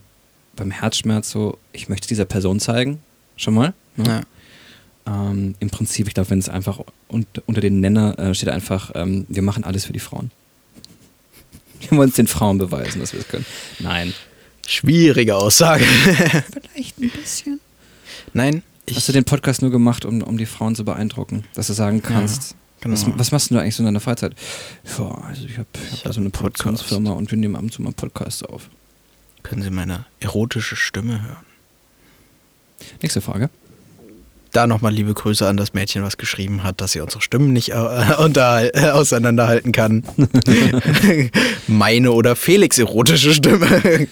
[0.55, 2.99] beim Herzschmerz so, ich möchte dieser Person zeigen,
[3.37, 3.73] schon mal.
[3.95, 4.05] Ne?
[5.05, 5.31] Ja.
[5.31, 6.79] Ähm, Im Prinzip, ich glaube, wenn es einfach
[7.09, 10.31] un unter den Nenner äh, steht einfach, ähm, wir machen alles für die Frauen.
[11.79, 13.45] Wir wollen es den Frauen beweisen, dass wir es können.
[13.77, 14.11] Nein.
[14.65, 15.85] Schwierige Aussage.
[16.73, 17.59] Vielleicht ein bisschen.
[18.33, 18.97] Nein, ich.
[18.97, 22.01] Hast du den Podcast nur gemacht, um, um die Frauen zu beeindrucken, dass du sagen
[22.01, 22.93] kannst, genau.
[22.93, 24.33] was, was machst du eigentlich so in deiner Freizeit?
[24.97, 26.63] Ja, also ich habe hab hab so eine Podcast.
[26.63, 28.69] Produktionsfirma und wir nehmen ab und zu mal Podcasts auf.
[29.43, 31.45] Können Sie meine erotische Stimme hören?
[33.01, 33.49] Nächste Frage.
[34.53, 37.69] Da nochmal liebe Grüße an das Mädchen, was geschrieben hat, dass sie unsere Stimmen nicht
[37.69, 37.73] äh,
[38.17, 40.03] unterhal- äh, auseinanderhalten kann.
[41.67, 44.07] Meine oder Felix erotische Stimme.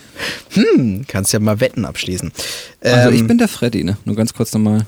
[0.51, 2.31] hm, kannst ja mal Wetten abschließen.
[2.81, 3.97] Also ich Ähm, bin der Freddy, ne?
[4.05, 4.85] Nur ganz kurz nochmal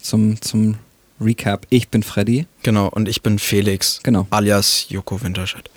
[0.00, 0.76] zum, zum
[1.20, 1.66] Recap.
[1.70, 2.46] Ich bin Freddy.
[2.62, 4.00] Genau, und ich bin Felix.
[4.02, 4.26] Genau.
[4.30, 5.70] Alias Joko Winterscheid.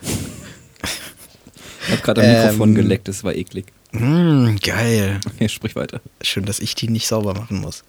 [1.85, 3.65] Ich habe gerade am Ähm, Mikrofon geleckt, das war eklig.
[3.91, 5.19] Hm, geil.
[5.27, 6.01] Okay, sprich weiter.
[6.21, 7.83] Schön, dass ich die nicht sauber machen muss.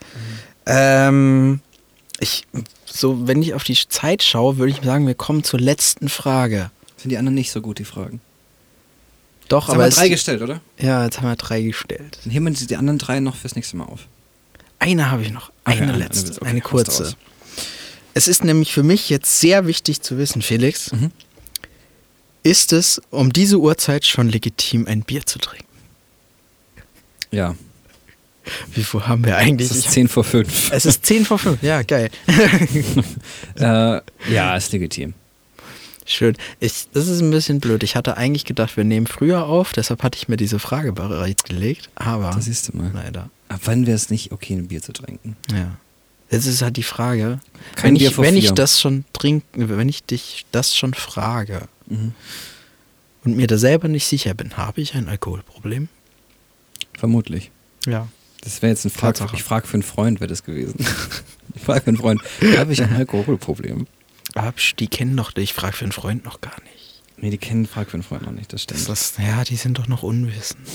[0.66, 1.60] Ähm,
[2.20, 2.44] ich,
[2.86, 6.70] so, wenn ich auf die Zeit schaue, würde ich sagen, wir kommen zur letzten Frage.
[6.96, 8.20] Sind die anderen nicht so gut, die Fragen?
[9.48, 10.60] Doch, Jetzt haben aber wir es, drei gestellt, oder?
[10.78, 12.18] ja, jetzt haben wir drei gestellt.
[12.24, 14.06] Dann heben wir die anderen drei noch fürs nächste Mal auf.
[14.78, 16.32] Eine habe ich noch, Okay, eine eine letzte.
[16.40, 17.14] Okay, eine kurze.
[18.14, 21.10] Es ist nämlich für mich jetzt sehr wichtig zu wissen, Felix, Mhm.
[22.42, 25.66] ist es um diese Uhrzeit schon legitim, ein Bier zu trinken?
[27.30, 27.54] Ja,
[28.74, 29.70] Wie viel haben wir eigentlich?
[29.70, 30.72] es ist Ich- 10 vor 5.
[30.72, 32.10] es ist 10 vor 5, ja, geil.
[33.56, 34.00] äh,
[34.32, 35.14] ja, ist legitim.
[36.06, 36.36] Schön.
[36.58, 37.84] Ich, das ist ein bisschen blöd.
[37.84, 41.88] Ich hatte eigentlich gedacht, wir nehmen früher auf, deshalb hatte ich mir diese Frage bereitgelegt,
[41.94, 42.90] aber Da siehst du mal.
[42.92, 43.30] leider.
[43.48, 45.36] Ab wann wäre es nicht okay, ein Bier zu trinken?
[45.52, 45.76] Ja.
[46.30, 47.38] Jetzt ist halt die Frage,
[47.76, 48.54] Kein wenn, Bier ich, vor wenn ich vier.
[48.54, 52.12] das schon trinken, wenn ich dich das schon frage Mhm.
[53.24, 55.88] und mir da selber nicht sicher bin, habe ich ein Alkoholproblem?
[56.98, 57.50] Vermutlich.
[57.86, 58.08] Ja.
[58.42, 59.36] Das wäre jetzt ein Frag, Tatsache.
[59.36, 60.76] ich frage für einen Freund, wäre das gewesen.
[61.54, 62.22] ich frage für einen Freund,
[62.56, 63.86] habe ich ein Alkoholproblem?
[64.34, 67.02] Aber die kennen doch dich, ich frage für einen Freund noch gar nicht.
[67.18, 68.88] Nee, die kennen frag für einen Freund noch nicht, das stimmt.
[68.88, 70.66] Das, ja, die sind doch noch unwissend.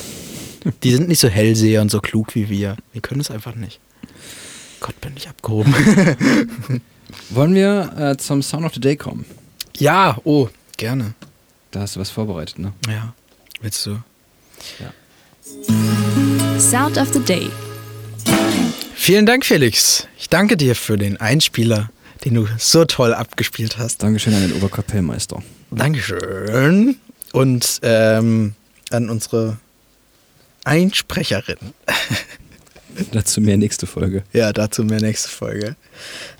[0.83, 2.77] Die sind nicht so Hellseher und so klug wie wir.
[2.91, 3.79] Wir können es einfach nicht.
[4.79, 5.73] Gott, bin ich abgehoben.
[7.31, 9.25] Wollen wir äh, zum Sound of the Day kommen?
[9.77, 11.13] ja, oh, gerne.
[11.71, 12.73] Da hast du was vorbereitet, ne?
[12.87, 13.13] Ja.
[13.61, 13.91] Willst du?
[14.79, 14.93] Ja.
[16.59, 17.51] Sound of the Day.
[18.95, 20.07] Vielen Dank, Felix.
[20.17, 21.91] Ich danke dir für den Einspieler,
[22.23, 24.01] den du so toll abgespielt hast.
[24.01, 25.43] Dankeschön an den Oberkapellmeister.
[25.69, 26.97] Dankeschön.
[27.31, 28.55] Und ähm,
[28.89, 29.57] an unsere
[30.63, 31.57] Einsprecherin.
[33.11, 34.23] Dazu mehr nächste Folge.
[34.33, 35.75] Ja, dazu mehr nächste Folge.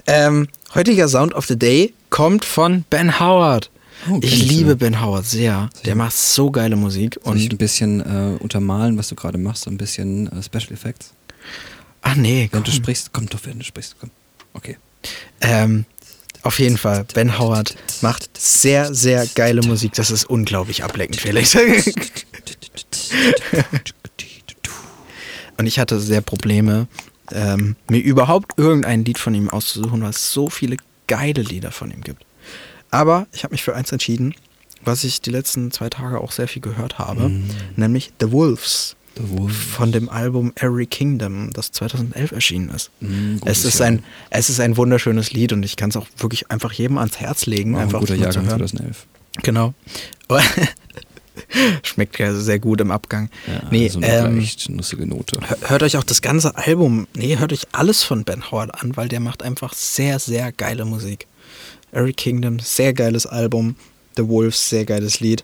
[0.08, 3.70] Ähm, heutiger Sound of the Day kommt von Ben Howard.
[4.10, 4.76] Oh, ich liebe sogar.
[4.76, 5.70] Ben Howard sehr.
[5.86, 7.20] Der macht so geile Musik.
[7.24, 9.64] Soll ich ein Und bisschen äh, untermalen, was du gerade machst?
[9.64, 11.12] So ein bisschen äh, Special Effects?
[12.01, 12.64] ach nee, Wenn komm.
[12.64, 14.12] du sprichst, komm doch, wenn du sprichst, komm.
[14.53, 14.78] Okay.
[15.41, 15.86] Ähm,
[16.43, 19.93] auf jeden Fall, Ben Howard macht sehr, sehr geile Musik.
[19.93, 21.56] Das ist unglaublich ablenkend, Felix.
[25.58, 26.88] Und ich hatte sehr Probleme,
[27.32, 30.78] ähm, mir überhaupt irgendein Lied von ihm auszusuchen, weil es so viele
[31.08, 32.24] geile Lieder von ihm gibt.
[32.96, 34.34] Aber ich habe mich für eins entschieden,
[34.84, 37.32] was ich die letzten zwei Tage auch sehr viel gehört habe,
[37.76, 39.56] nämlich The Wolves The Wolf.
[39.56, 42.91] von dem Album Every Kingdom, das 2011 erschienen ist.
[43.00, 43.88] Gutes es, ist Jahr.
[43.89, 47.18] ein, es ist ein wunderschönes Lied und ich kann es auch wirklich einfach jedem ans
[47.20, 47.76] Herz legen.
[47.76, 48.68] Auch ein einfach guter mal zu Jahrgang hören.
[48.68, 49.06] 2011.
[49.43, 49.74] Genau.
[51.84, 53.30] Schmeckt ja sehr gut im Abgang.
[53.48, 55.39] Ja, nee, so eine ähm, leicht nussige Note.
[55.46, 58.96] hör- hört euch auch das ganze Album, nee, hört euch alles von Ben Howard an,
[58.96, 61.28] weil der macht einfach sehr, sehr geile Musik.
[61.96, 63.76] Every Kingdom, sehr geiles Album.
[64.18, 65.43] The Wolves, sehr geiles Lied.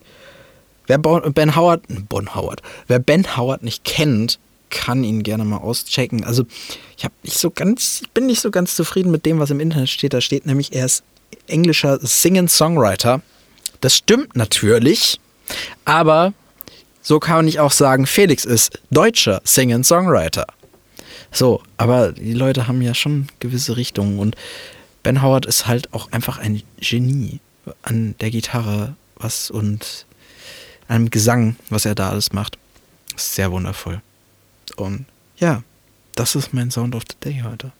[0.86, 4.38] Wer Ben Howard, Bon Howard, wer Ben Howard nicht kennt,
[4.70, 6.24] kann ihn gerne mal auschecken.
[6.24, 6.44] Also
[6.96, 9.60] ich habe nicht so ganz, ich bin nicht so ganz zufrieden mit dem, was im
[9.60, 10.14] Internet steht.
[10.14, 11.04] Da steht nämlich, er ist
[11.46, 13.22] englischer Sing-and-Songwriter.
[13.80, 15.20] Das stimmt natürlich,
[15.84, 16.32] aber
[17.02, 20.46] so kann ich auch sagen, Felix ist deutscher Sing-and-Songwriter.
[21.30, 24.36] So, aber die Leute haben ja schon gewisse Richtungen und
[25.02, 27.40] Ben Howard ist halt auch einfach ein Genie
[27.82, 30.06] an der Gitarre was und
[30.88, 32.58] einem Gesang, was er da alles macht.
[33.14, 34.00] Ist sehr wundervoll.
[34.76, 35.62] Und ja,
[36.14, 37.72] das ist mein Sound of the Day heute.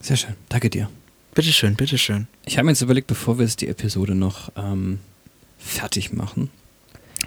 [0.00, 0.34] Sehr schön.
[0.48, 0.88] Danke dir.
[1.34, 2.26] Bitteschön, bitteschön.
[2.44, 4.98] Ich habe mir jetzt überlegt, bevor wir jetzt die Episode noch ähm,
[5.58, 6.50] fertig machen,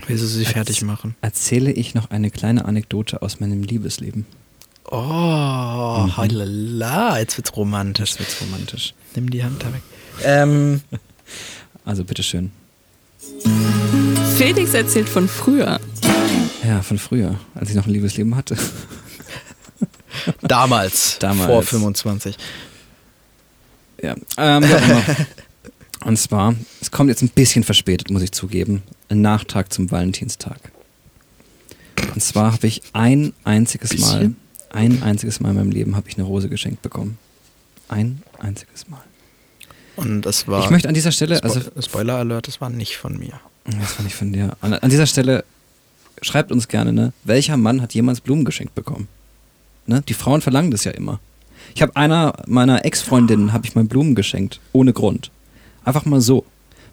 [0.07, 1.15] Willst du sie fertig machen?
[1.21, 4.25] Erzähle ich noch eine kleine Anekdote aus meinem Liebesleben.
[4.91, 4.97] Oh,
[6.17, 8.11] halala, jetzt wird's romantisch.
[8.11, 8.93] Das wird's romantisch.
[9.15, 9.81] Nimm die Hand da weg.
[10.23, 10.81] Ähm,
[11.85, 12.51] Also bitteschön.
[14.37, 15.79] Felix erzählt von früher.
[16.65, 18.57] Ja, von früher, als ich noch ein Liebesleben hatte.
[20.41, 21.45] damals, Damals.
[21.47, 22.37] vor 25.
[24.01, 25.03] Ja, ähm, wie auch immer.
[26.05, 28.83] Und zwar, es kommt jetzt ein bisschen verspätet, muss ich zugeben.
[29.09, 30.59] Ein Nachtrag zum Valentinstag.
[32.13, 34.35] Und zwar habe ich ein einziges Mal, Bisschen?
[34.73, 37.17] Ein einziges Mal in meinem Leben habe ich eine Rose geschenkt bekommen.
[37.87, 39.03] Ein einziges Mal.
[39.95, 40.63] Und das war.
[40.63, 43.39] Ich möchte an dieser Stelle, Spo also Spoiler Alert, das war nicht von mir.
[43.65, 44.57] Das war nicht von dir.
[44.61, 45.45] An, an dieser Stelle
[46.21, 47.13] schreibt uns gerne, ne?
[47.23, 49.07] Welcher Mann hat jemals Blumen geschenkt bekommen?
[49.85, 50.01] Ne?
[50.07, 51.19] Die Frauen verlangen das ja immer.
[51.75, 55.31] Ich habe einer meiner Ex-Freundinnen habe ich mal Blumen geschenkt, ohne Grund.
[55.85, 56.45] Einfach mal so.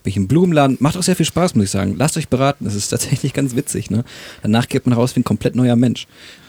[0.03, 1.97] Bin ich im Blumenladen, macht auch sehr viel Spaß, muss ich sagen.
[1.97, 4.05] Lasst euch beraten, das ist tatsächlich ganz witzig, ne?
[4.43, 6.07] Danach geht man raus wie ein komplett neuer Mensch.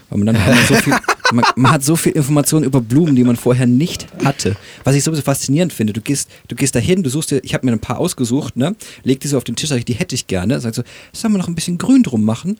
[0.10, 0.96] Weil man dann man so viel,
[1.34, 4.56] man, man hat so viel Informationen über Blumen, die man vorher nicht hatte.
[4.84, 5.94] Was ich sowieso faszinierend finde.
[5.94, 8.76] Du gehst, du gehst dahin, du suchst dir, ich habe mir ein paar ausgesucht, ne?
[9.04, 10.60] Leg die so auf den Tisch, sag ich, die hätte ich gerne.
[10.60, 12.60] Sagst so, sollen wir noch ein bisschen Grün drum machen?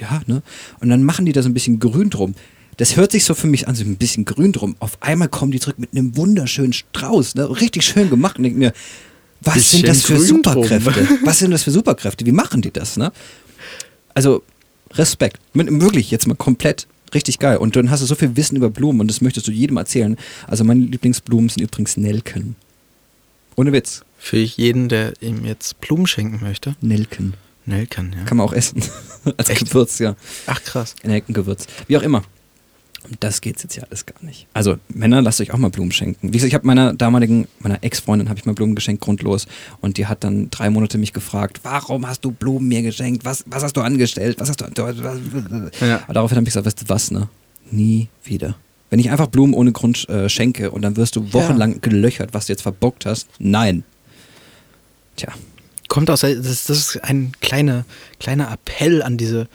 [0.00, 0.42] Ja, ne?
[0.80, 2.34] Und dann machen die da so ein bisschen Grün drum.
[2.76, 4.74] Das hört sich so für mich an, so ein bisschen Grün drum.
[4.80, 7.48] Auf einmal kommen die zurück mit einem wunderschönen Strauß, ne?
[7.60, 8.36] Richtig schön gemacht.
[8.36, 8.72] Und denk mir,
[9.40, 10.64] was sind das für Grün drum.
[10.64, 11.08] Superkräfte?
[11.24, 12.26] Was sind das für Superkräfte?
[12.26, 13.12] Wie machen die das, ne?
[14.14, 14.42] Also,
[14.92, 15.38] Respekt.
[15.52, 17.56] Mit, wirklich, jetzt mal komplett richtig geil.
[17.56, 20.16] Und dann hast du so viel Wissen über Blumen und das möchtest du jedem erzählen.
[20.46, 22.56] Also, meine Lieblingsblumen sind übrigens Nelken.
[23.56, 24.04] Ohne Witz.
[24.18, 26.76] Für jeden, der ihm jetzt Blumen schenken möchte.
[26.80, 27.34] Nelken.
[27.66, 28.24] Nelken, ja.
[28.24, 28.82] Kann man auch essen.
[29.36, 29.68] Als Echt?
[29.68, 30.16] Gewürz, ja.
[30.46, 30.94] Ach krass.
[31.02, 31.66] Nelkengewürz.
[31.86, 32.22] Wie auch immer.
[33.08, 34.46] Und das geht's jetzt ja alles gar nicht.
[34.54, 36.28] Also, Männer, lasst euch auch mal Blumen schenken.
[36.28, 39.46] Wie gesagt, ich habe meiner damaligen, meiner Ex-Freundin habe ich mal Blumen geschenkt, grundlos.
[39.80, 43.24] Und die hat dann drei Monate mich gefragt, warum hast du Blumen mir geschenkt?
[43.24, 44.40] Was, was hast du angestellt?
[44.40, 45.70] Was hast du.
[45.84, 46.02] Ja.
[46.04, 47.28] Aber daraufhin habe ich gesagt, weißt du was, ne?
[47.70, 48.56] Nie wieder.
[48.88, 52.46] Wenn ich einfach Blumen ohne Grund äh, schenke und dann wirst du wochenlang gelöchert, was
[52.46, 53.28] du jetzt verbockt hast.
[53.38, 53.84] Nein.
[55.16, 55.32] Tja.
[55.88, 57.84] Kommt aus, das, das ist ein kleiner,
[58.18, 59.48] kleiner Appell an diese,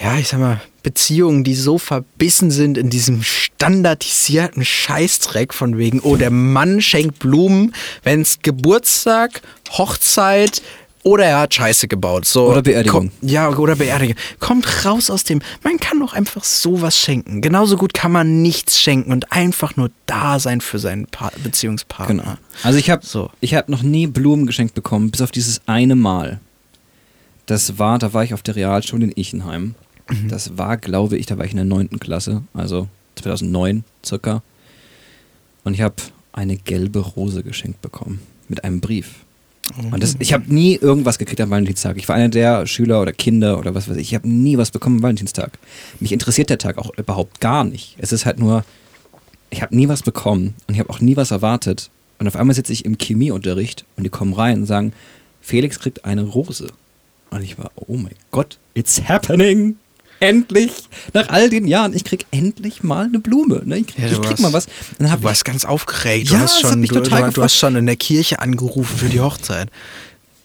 [0.00, 6.00] ja, ich sag mal, Beziehungen, die so verbissen sind in diesem standardisierten Scheißdreck von wegen,
[6.00, 7.74] oh, der Mann schenkt Blumen,
[8.04, 10.62] wenn es Geburtstag, Hochzeit
[11.02, 12.26] oder er hat Scheiße gebaut.
[12.26, 13.10] So, Oder Beerdigung.
[13.20, 14.16] Komm, ja, oder Beerdigung.
[14.40, 17.40] Kommt raus aus dem, man kann doch einfach sowas schenken.
[17.40, 22.22] Genauso gut kann man nichts schenken und einfach nur da sein für seinen pa Beziehungspartner.
[22.22, 22.36] Genau.
[22.62, 23.30] Also ich habe So.
[23.40, 26.40] ich habe noch nie Blumen geschenkt bekommen, bis auf dieses eine Mal.
[27.46, 29.74] Das war, da war ich auf der Realschule in Ichenheim.
[30.28, 34.42] Das war, glaube ich, da war ich in der neunten Klasse, also 2009 circa.
[35.64, 35.96] Und ich habe
[36.32, 39.16] eine gelbe Rose geschenkt bekommen mit einem Brief.
[39.90, 41.98] Und das, ich habe nie irgendwas gekriegt am Valentinstag.
[41.98, 44.08] Ich war einer der Schüler oder Kinder oder was weiß ich.
[44.08, 45.58] Ich habe nie was bekommen am Valentinstag.
[46.00, 47.96] Mich interessiert der Tag auch überhaupt gar nicht.
[47.98, 48.64] Es ist halt nur,
[49.50, 51.90] ich habe nie was bekommen und ich habe auch nie was erwartet.
[52.18, 54.92] Und auf einmal sitze ich im Chemieunterricht und die kommen rein und sagen,
[55.42, 56.68] Felix kriegt eine Rose.
[57.30, 59.76] Und ich war, oh mein Gott, it's happening.
[60.20, 60.72] Endlich,
[61.14, 63.62] nach all den Jahren, ich krieg endlich mal eine Blume.
[63.64, 63.78] Ne?
[63.78, 64.66] Ich, krieg- Ja, ich krieg warst- mal was.
[64.98, 66.30] Dann Du hab ich, warst ganz aufgeregt.
[66.30, 69.08] Du, Ja, hast schon, du, total du, du hast schon in der Kirche angerufen für
[69.08, 69.70] die Hochzeit.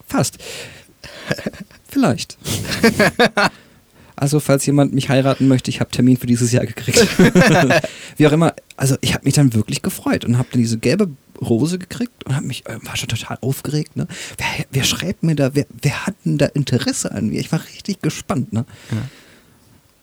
[0.07, 0.38] Fast.
[1.89, 2.38] Vielleicht.
[4.15, 7.05] Also, falls jemand mich heiraten möchte, ich habe Termin für dieses Jahr gekriegt.
[8.17, 8.53] Wie auch immer.
[8.78, 11.09] Also, ich habe mich dann wirklich gefreut und habe dann diese gelbe
[11.41, 13.95] Rose gekriegt und hab mich, äh, war schon total aufgeregt.
[13.97, 14.07] Ne?
[14.38, 17.39] Wer, wer schreibt mir da, wer, wer hat denn da Interesse an mir?
[17.39, 18.53] Ich war richtig gespannt.
[18.53, 18.65] Ne?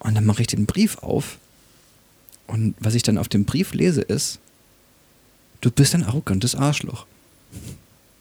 [0.01, 1.39] Und dann mache ich den Brief auf
[2.47, 4.39] und was ich dann auf dem Brief lese ist,
[5.61, 7.07] du bist ein arrogantes Arschloch.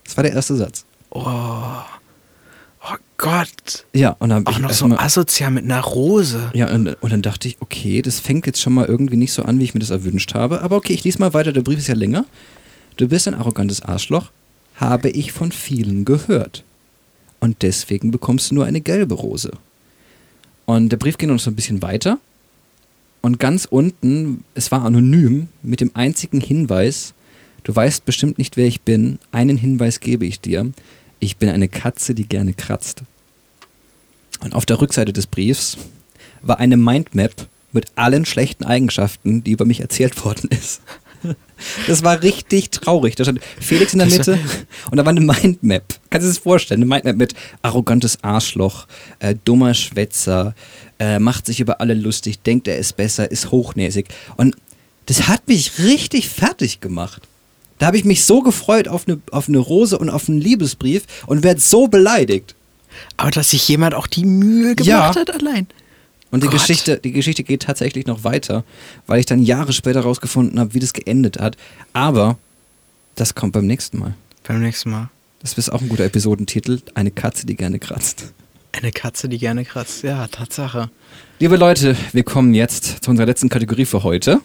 [0.04, 0.86] Das war der erste Satz.
[1.10, 3.86] Oh, oh Gott.
[3.94, 6.52] Ja, und dann Auch noch so mal- asozial mit einer Rose.
[6.54, 9.44] Ja, und, und dann dachte ich, okay, das fängt jetzt schon mal irgendwie nicht so
[9.44, 10.62] an, wie ich mir das erwünscht habe.
[10.62, 12.26] Aber okay, ich lese mal weiter, der Brief ist ja länger.
[12.98, 14.32] Du bist ein arrogantes Arschloch,
[14.76, 16.64] habe ich von vielen gehört.
[17.40, 19.52] Und deswegen bekommst du nur eine gelbe Rose.
[20.70, 22.20] Und der Brief geht noch so ein bisschen weiter.
[23.22, 27.16] Und ganz unten, es war anonym, mit dem einzigen Hinweis,
[27.64, 30.72] du weißt bestimmt nicht, wer ich bin, einen Hinweis gebe ich dir.
[31.20, 33.02] Ich bin eine Katze, die gerne kratzt.
[34.42, 35.76] Und auf der Rückseite des Briefs
[36.44, 40.84] war eine Mindmap mit allen schlechten Eigenschaften, die über mich erzählt worden ist.
[41.88, 43.16] Das war richtig traurig.
[43.16, 44.40] Da stand Felix in der Mitte
[44.92, 45.84] und da war eine Mindmap.
[46.10, 46.80] Kannst du dir das vorstellen?
[46.82, 48.88] Eine Mindmap mit arrogantes Arschloch,
[49.20, 50.56] äh, dummer Schwätzer,
[51.00, 54.08] äh, macht sich über alle lustig, denkt er ist besser, ist hochnäsig.
[54.38, 54.56] Und
[55.08, 57.24] das hat mich richtig fertig gemacht.
[57.78, 61.04] Da habe ich mich so gefreut auf eine, auf eine Rose und auf einen Liebesbrief
[61.28, 62.56] und werde so beleidigt.
[63.18, 65.16] Aber dass sich jemand auch die Mühe gemacht Ja.
[65.16, 65.68] hat allein.
[66.32, 66.60] Und die Gott.
[66.60, 68.64] Geschichte, die Geschichte geht tatsächlich noch weiter,
[69.08, 71.58] weil ich dann Jahre später rausgefunden habe, wie das geendet hat.
[71.94, 72.38] Aber
[73.16, 74.14] das kommt beim nächsten Mal.
[74.44, 75.10] Beim nächsten Mal.
[75.42, 76.82] Das ist auch ein guter Episodentitel.
[76.94, 78.34] Eine Katze, die gerne kratzt.
[78.72, 80.04] Eine Katze, die gerne kratzt.
[80.04, 80.90] Ja, Tatsache.
[81.40, 84.42] Liebe Leute, wir kommen jetzt zu unserer letzten Kategorie für heute.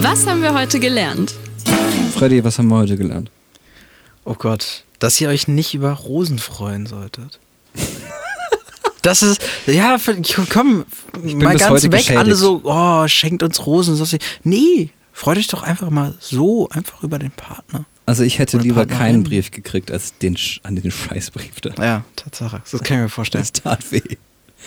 [0.00, 1.34] Was haben wir heute gelernt?
[2.14, 3.30] Freddy, was haben wir heute gelernt?
[4.24, 7.38] Oh Gott, dass ihr euch nicht über Rosen freuen solltet.
[9.06, 9.96] Das ist, ja,
[10.52, 10.84] komm,
[11.22, 12.18] mal ganz weg, geschädigt.
[12.18, 13.94] alle so, oh, schenkt uns Rosen.
[13.96, 14.04] So,
[14.42, 17.84] nee, freut euch doch einfach mal so, einfach über den Partner.
[18.04, 18.98] Also ich hätte lieber Partnerin.
[18.98, 21.70] keinen Brief gekriegt als den, Sch- an den Scheißbrief da.
[21.82, 23.42] Ja, Tatsache, das kann ich mir vorstellen.
[23.42, 24.00] Das tat weh.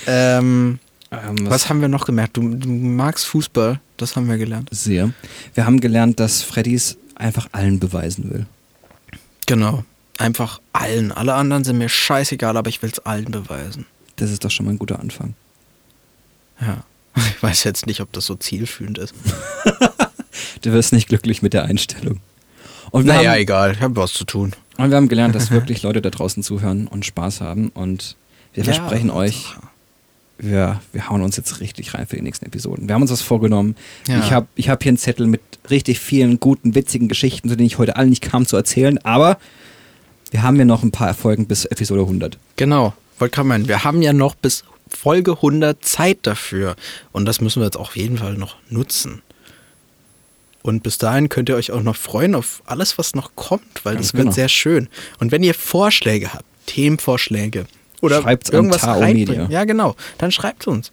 [0.08, 0.80] Ähm,
[1.12, 2.38] Ähm, was haben wir noch gemerkt?
[2.38, 4.70] Du, du magst Fußball, das haben wir gelernt.
[4.72, 5.10] sehr?
[5.56, 8.46] Wir haben gelernt, dass Freddys einfach allen beweisen will.
[9.48, 9.84] Genau,
[10.18, 11.12] einfach allen.
[11.12, 13.86] Alle anderen sind mir scheißegal, aber ich will es allen beweisen.
[14.20, 15.34] Das ist doch schon mal ein guter Anfang.
[16.62, 16.84] Ja.
[17.16, 19.14] Ich weiß jetzt nicht, ob das so zielführend ist.
[20.62, 22.20] Du wirst nicht glücklich mit der Einstellung.
[22.92, 24.54] Und Naja, haben, egal, ich habe was zu tun.
[24.78, 27.70] und wir haben gelernt, dass wirklich Leute da draußen zuhören und Spaß haben.
[27.70, 28.16] Und
[28.54, 29.56] wir Ja, versprechen euch,
[30.38, 32.88] wir, wir hauen uns jetzt richtig rein für die nächsten Episoden.
[32.88, 33.76] Wir haben uns was vorgenommen.
[34.08, 34.20] Ja.
[34.20, 37.68] Ich habe ich hab hier einen Zettel mit richtig vielen guten, witzigen Geschichten, zu denen
[37.68, 38.98] ich heute allen nicht kam zu erzählen.
[39.00, 39.38] Aber
[40.32, 42.38] wir haben ja noch ein paar Erfolgen bis Episode 100.
[42.56, 46.76] Genau, wollte gerade meinen, wir haben ja noch bis Folge 100 Zeit dafür.
[47.12, 49.22] Und das müssen wir jetzt auf jeden Fall noch nutzen.
[50.62, 53.96] Und bis dahin könnt ihr euch auch noch freuen auf alles, was noch kommt, weil
[53.96, 54.36] Ganz das wird genau.
[54.36, 54.90] sehr schön.
[55.20, 57.66] Und wenn ihr Vorschläge habt, Themenvorschläge
[58.02, 60.92] oder Schreibt's irgendwas reinbringen, ja genau, dann schreibt uns.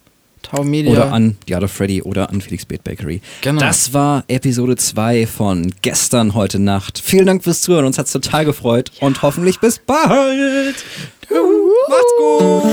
[0.49, 0.91] Tau Media.
[0.91, 3.21] Oder an Diado Freddy oder an Felix Bait Bakery.
[3.41, 3.59] Genau.
[3.59, 7.01] Das war Episode 2 von gestern, heute Nacht.
[7.03, 7.85] Vielen Dank fürs Zuhören.
[7.85, 8.91] Uns hat's total gefreut.
[9.01, 10.75] Und hoffentlich bis bald.
[11.89, 12.63] Macht's gut.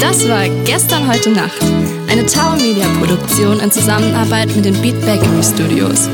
[0.00, 1.62] Das war Gestern, heute Nacht.
[2.08, 6.08] Eine Tower Media Produktion in Zusammenarbeit mit den Beat Bakery Studios.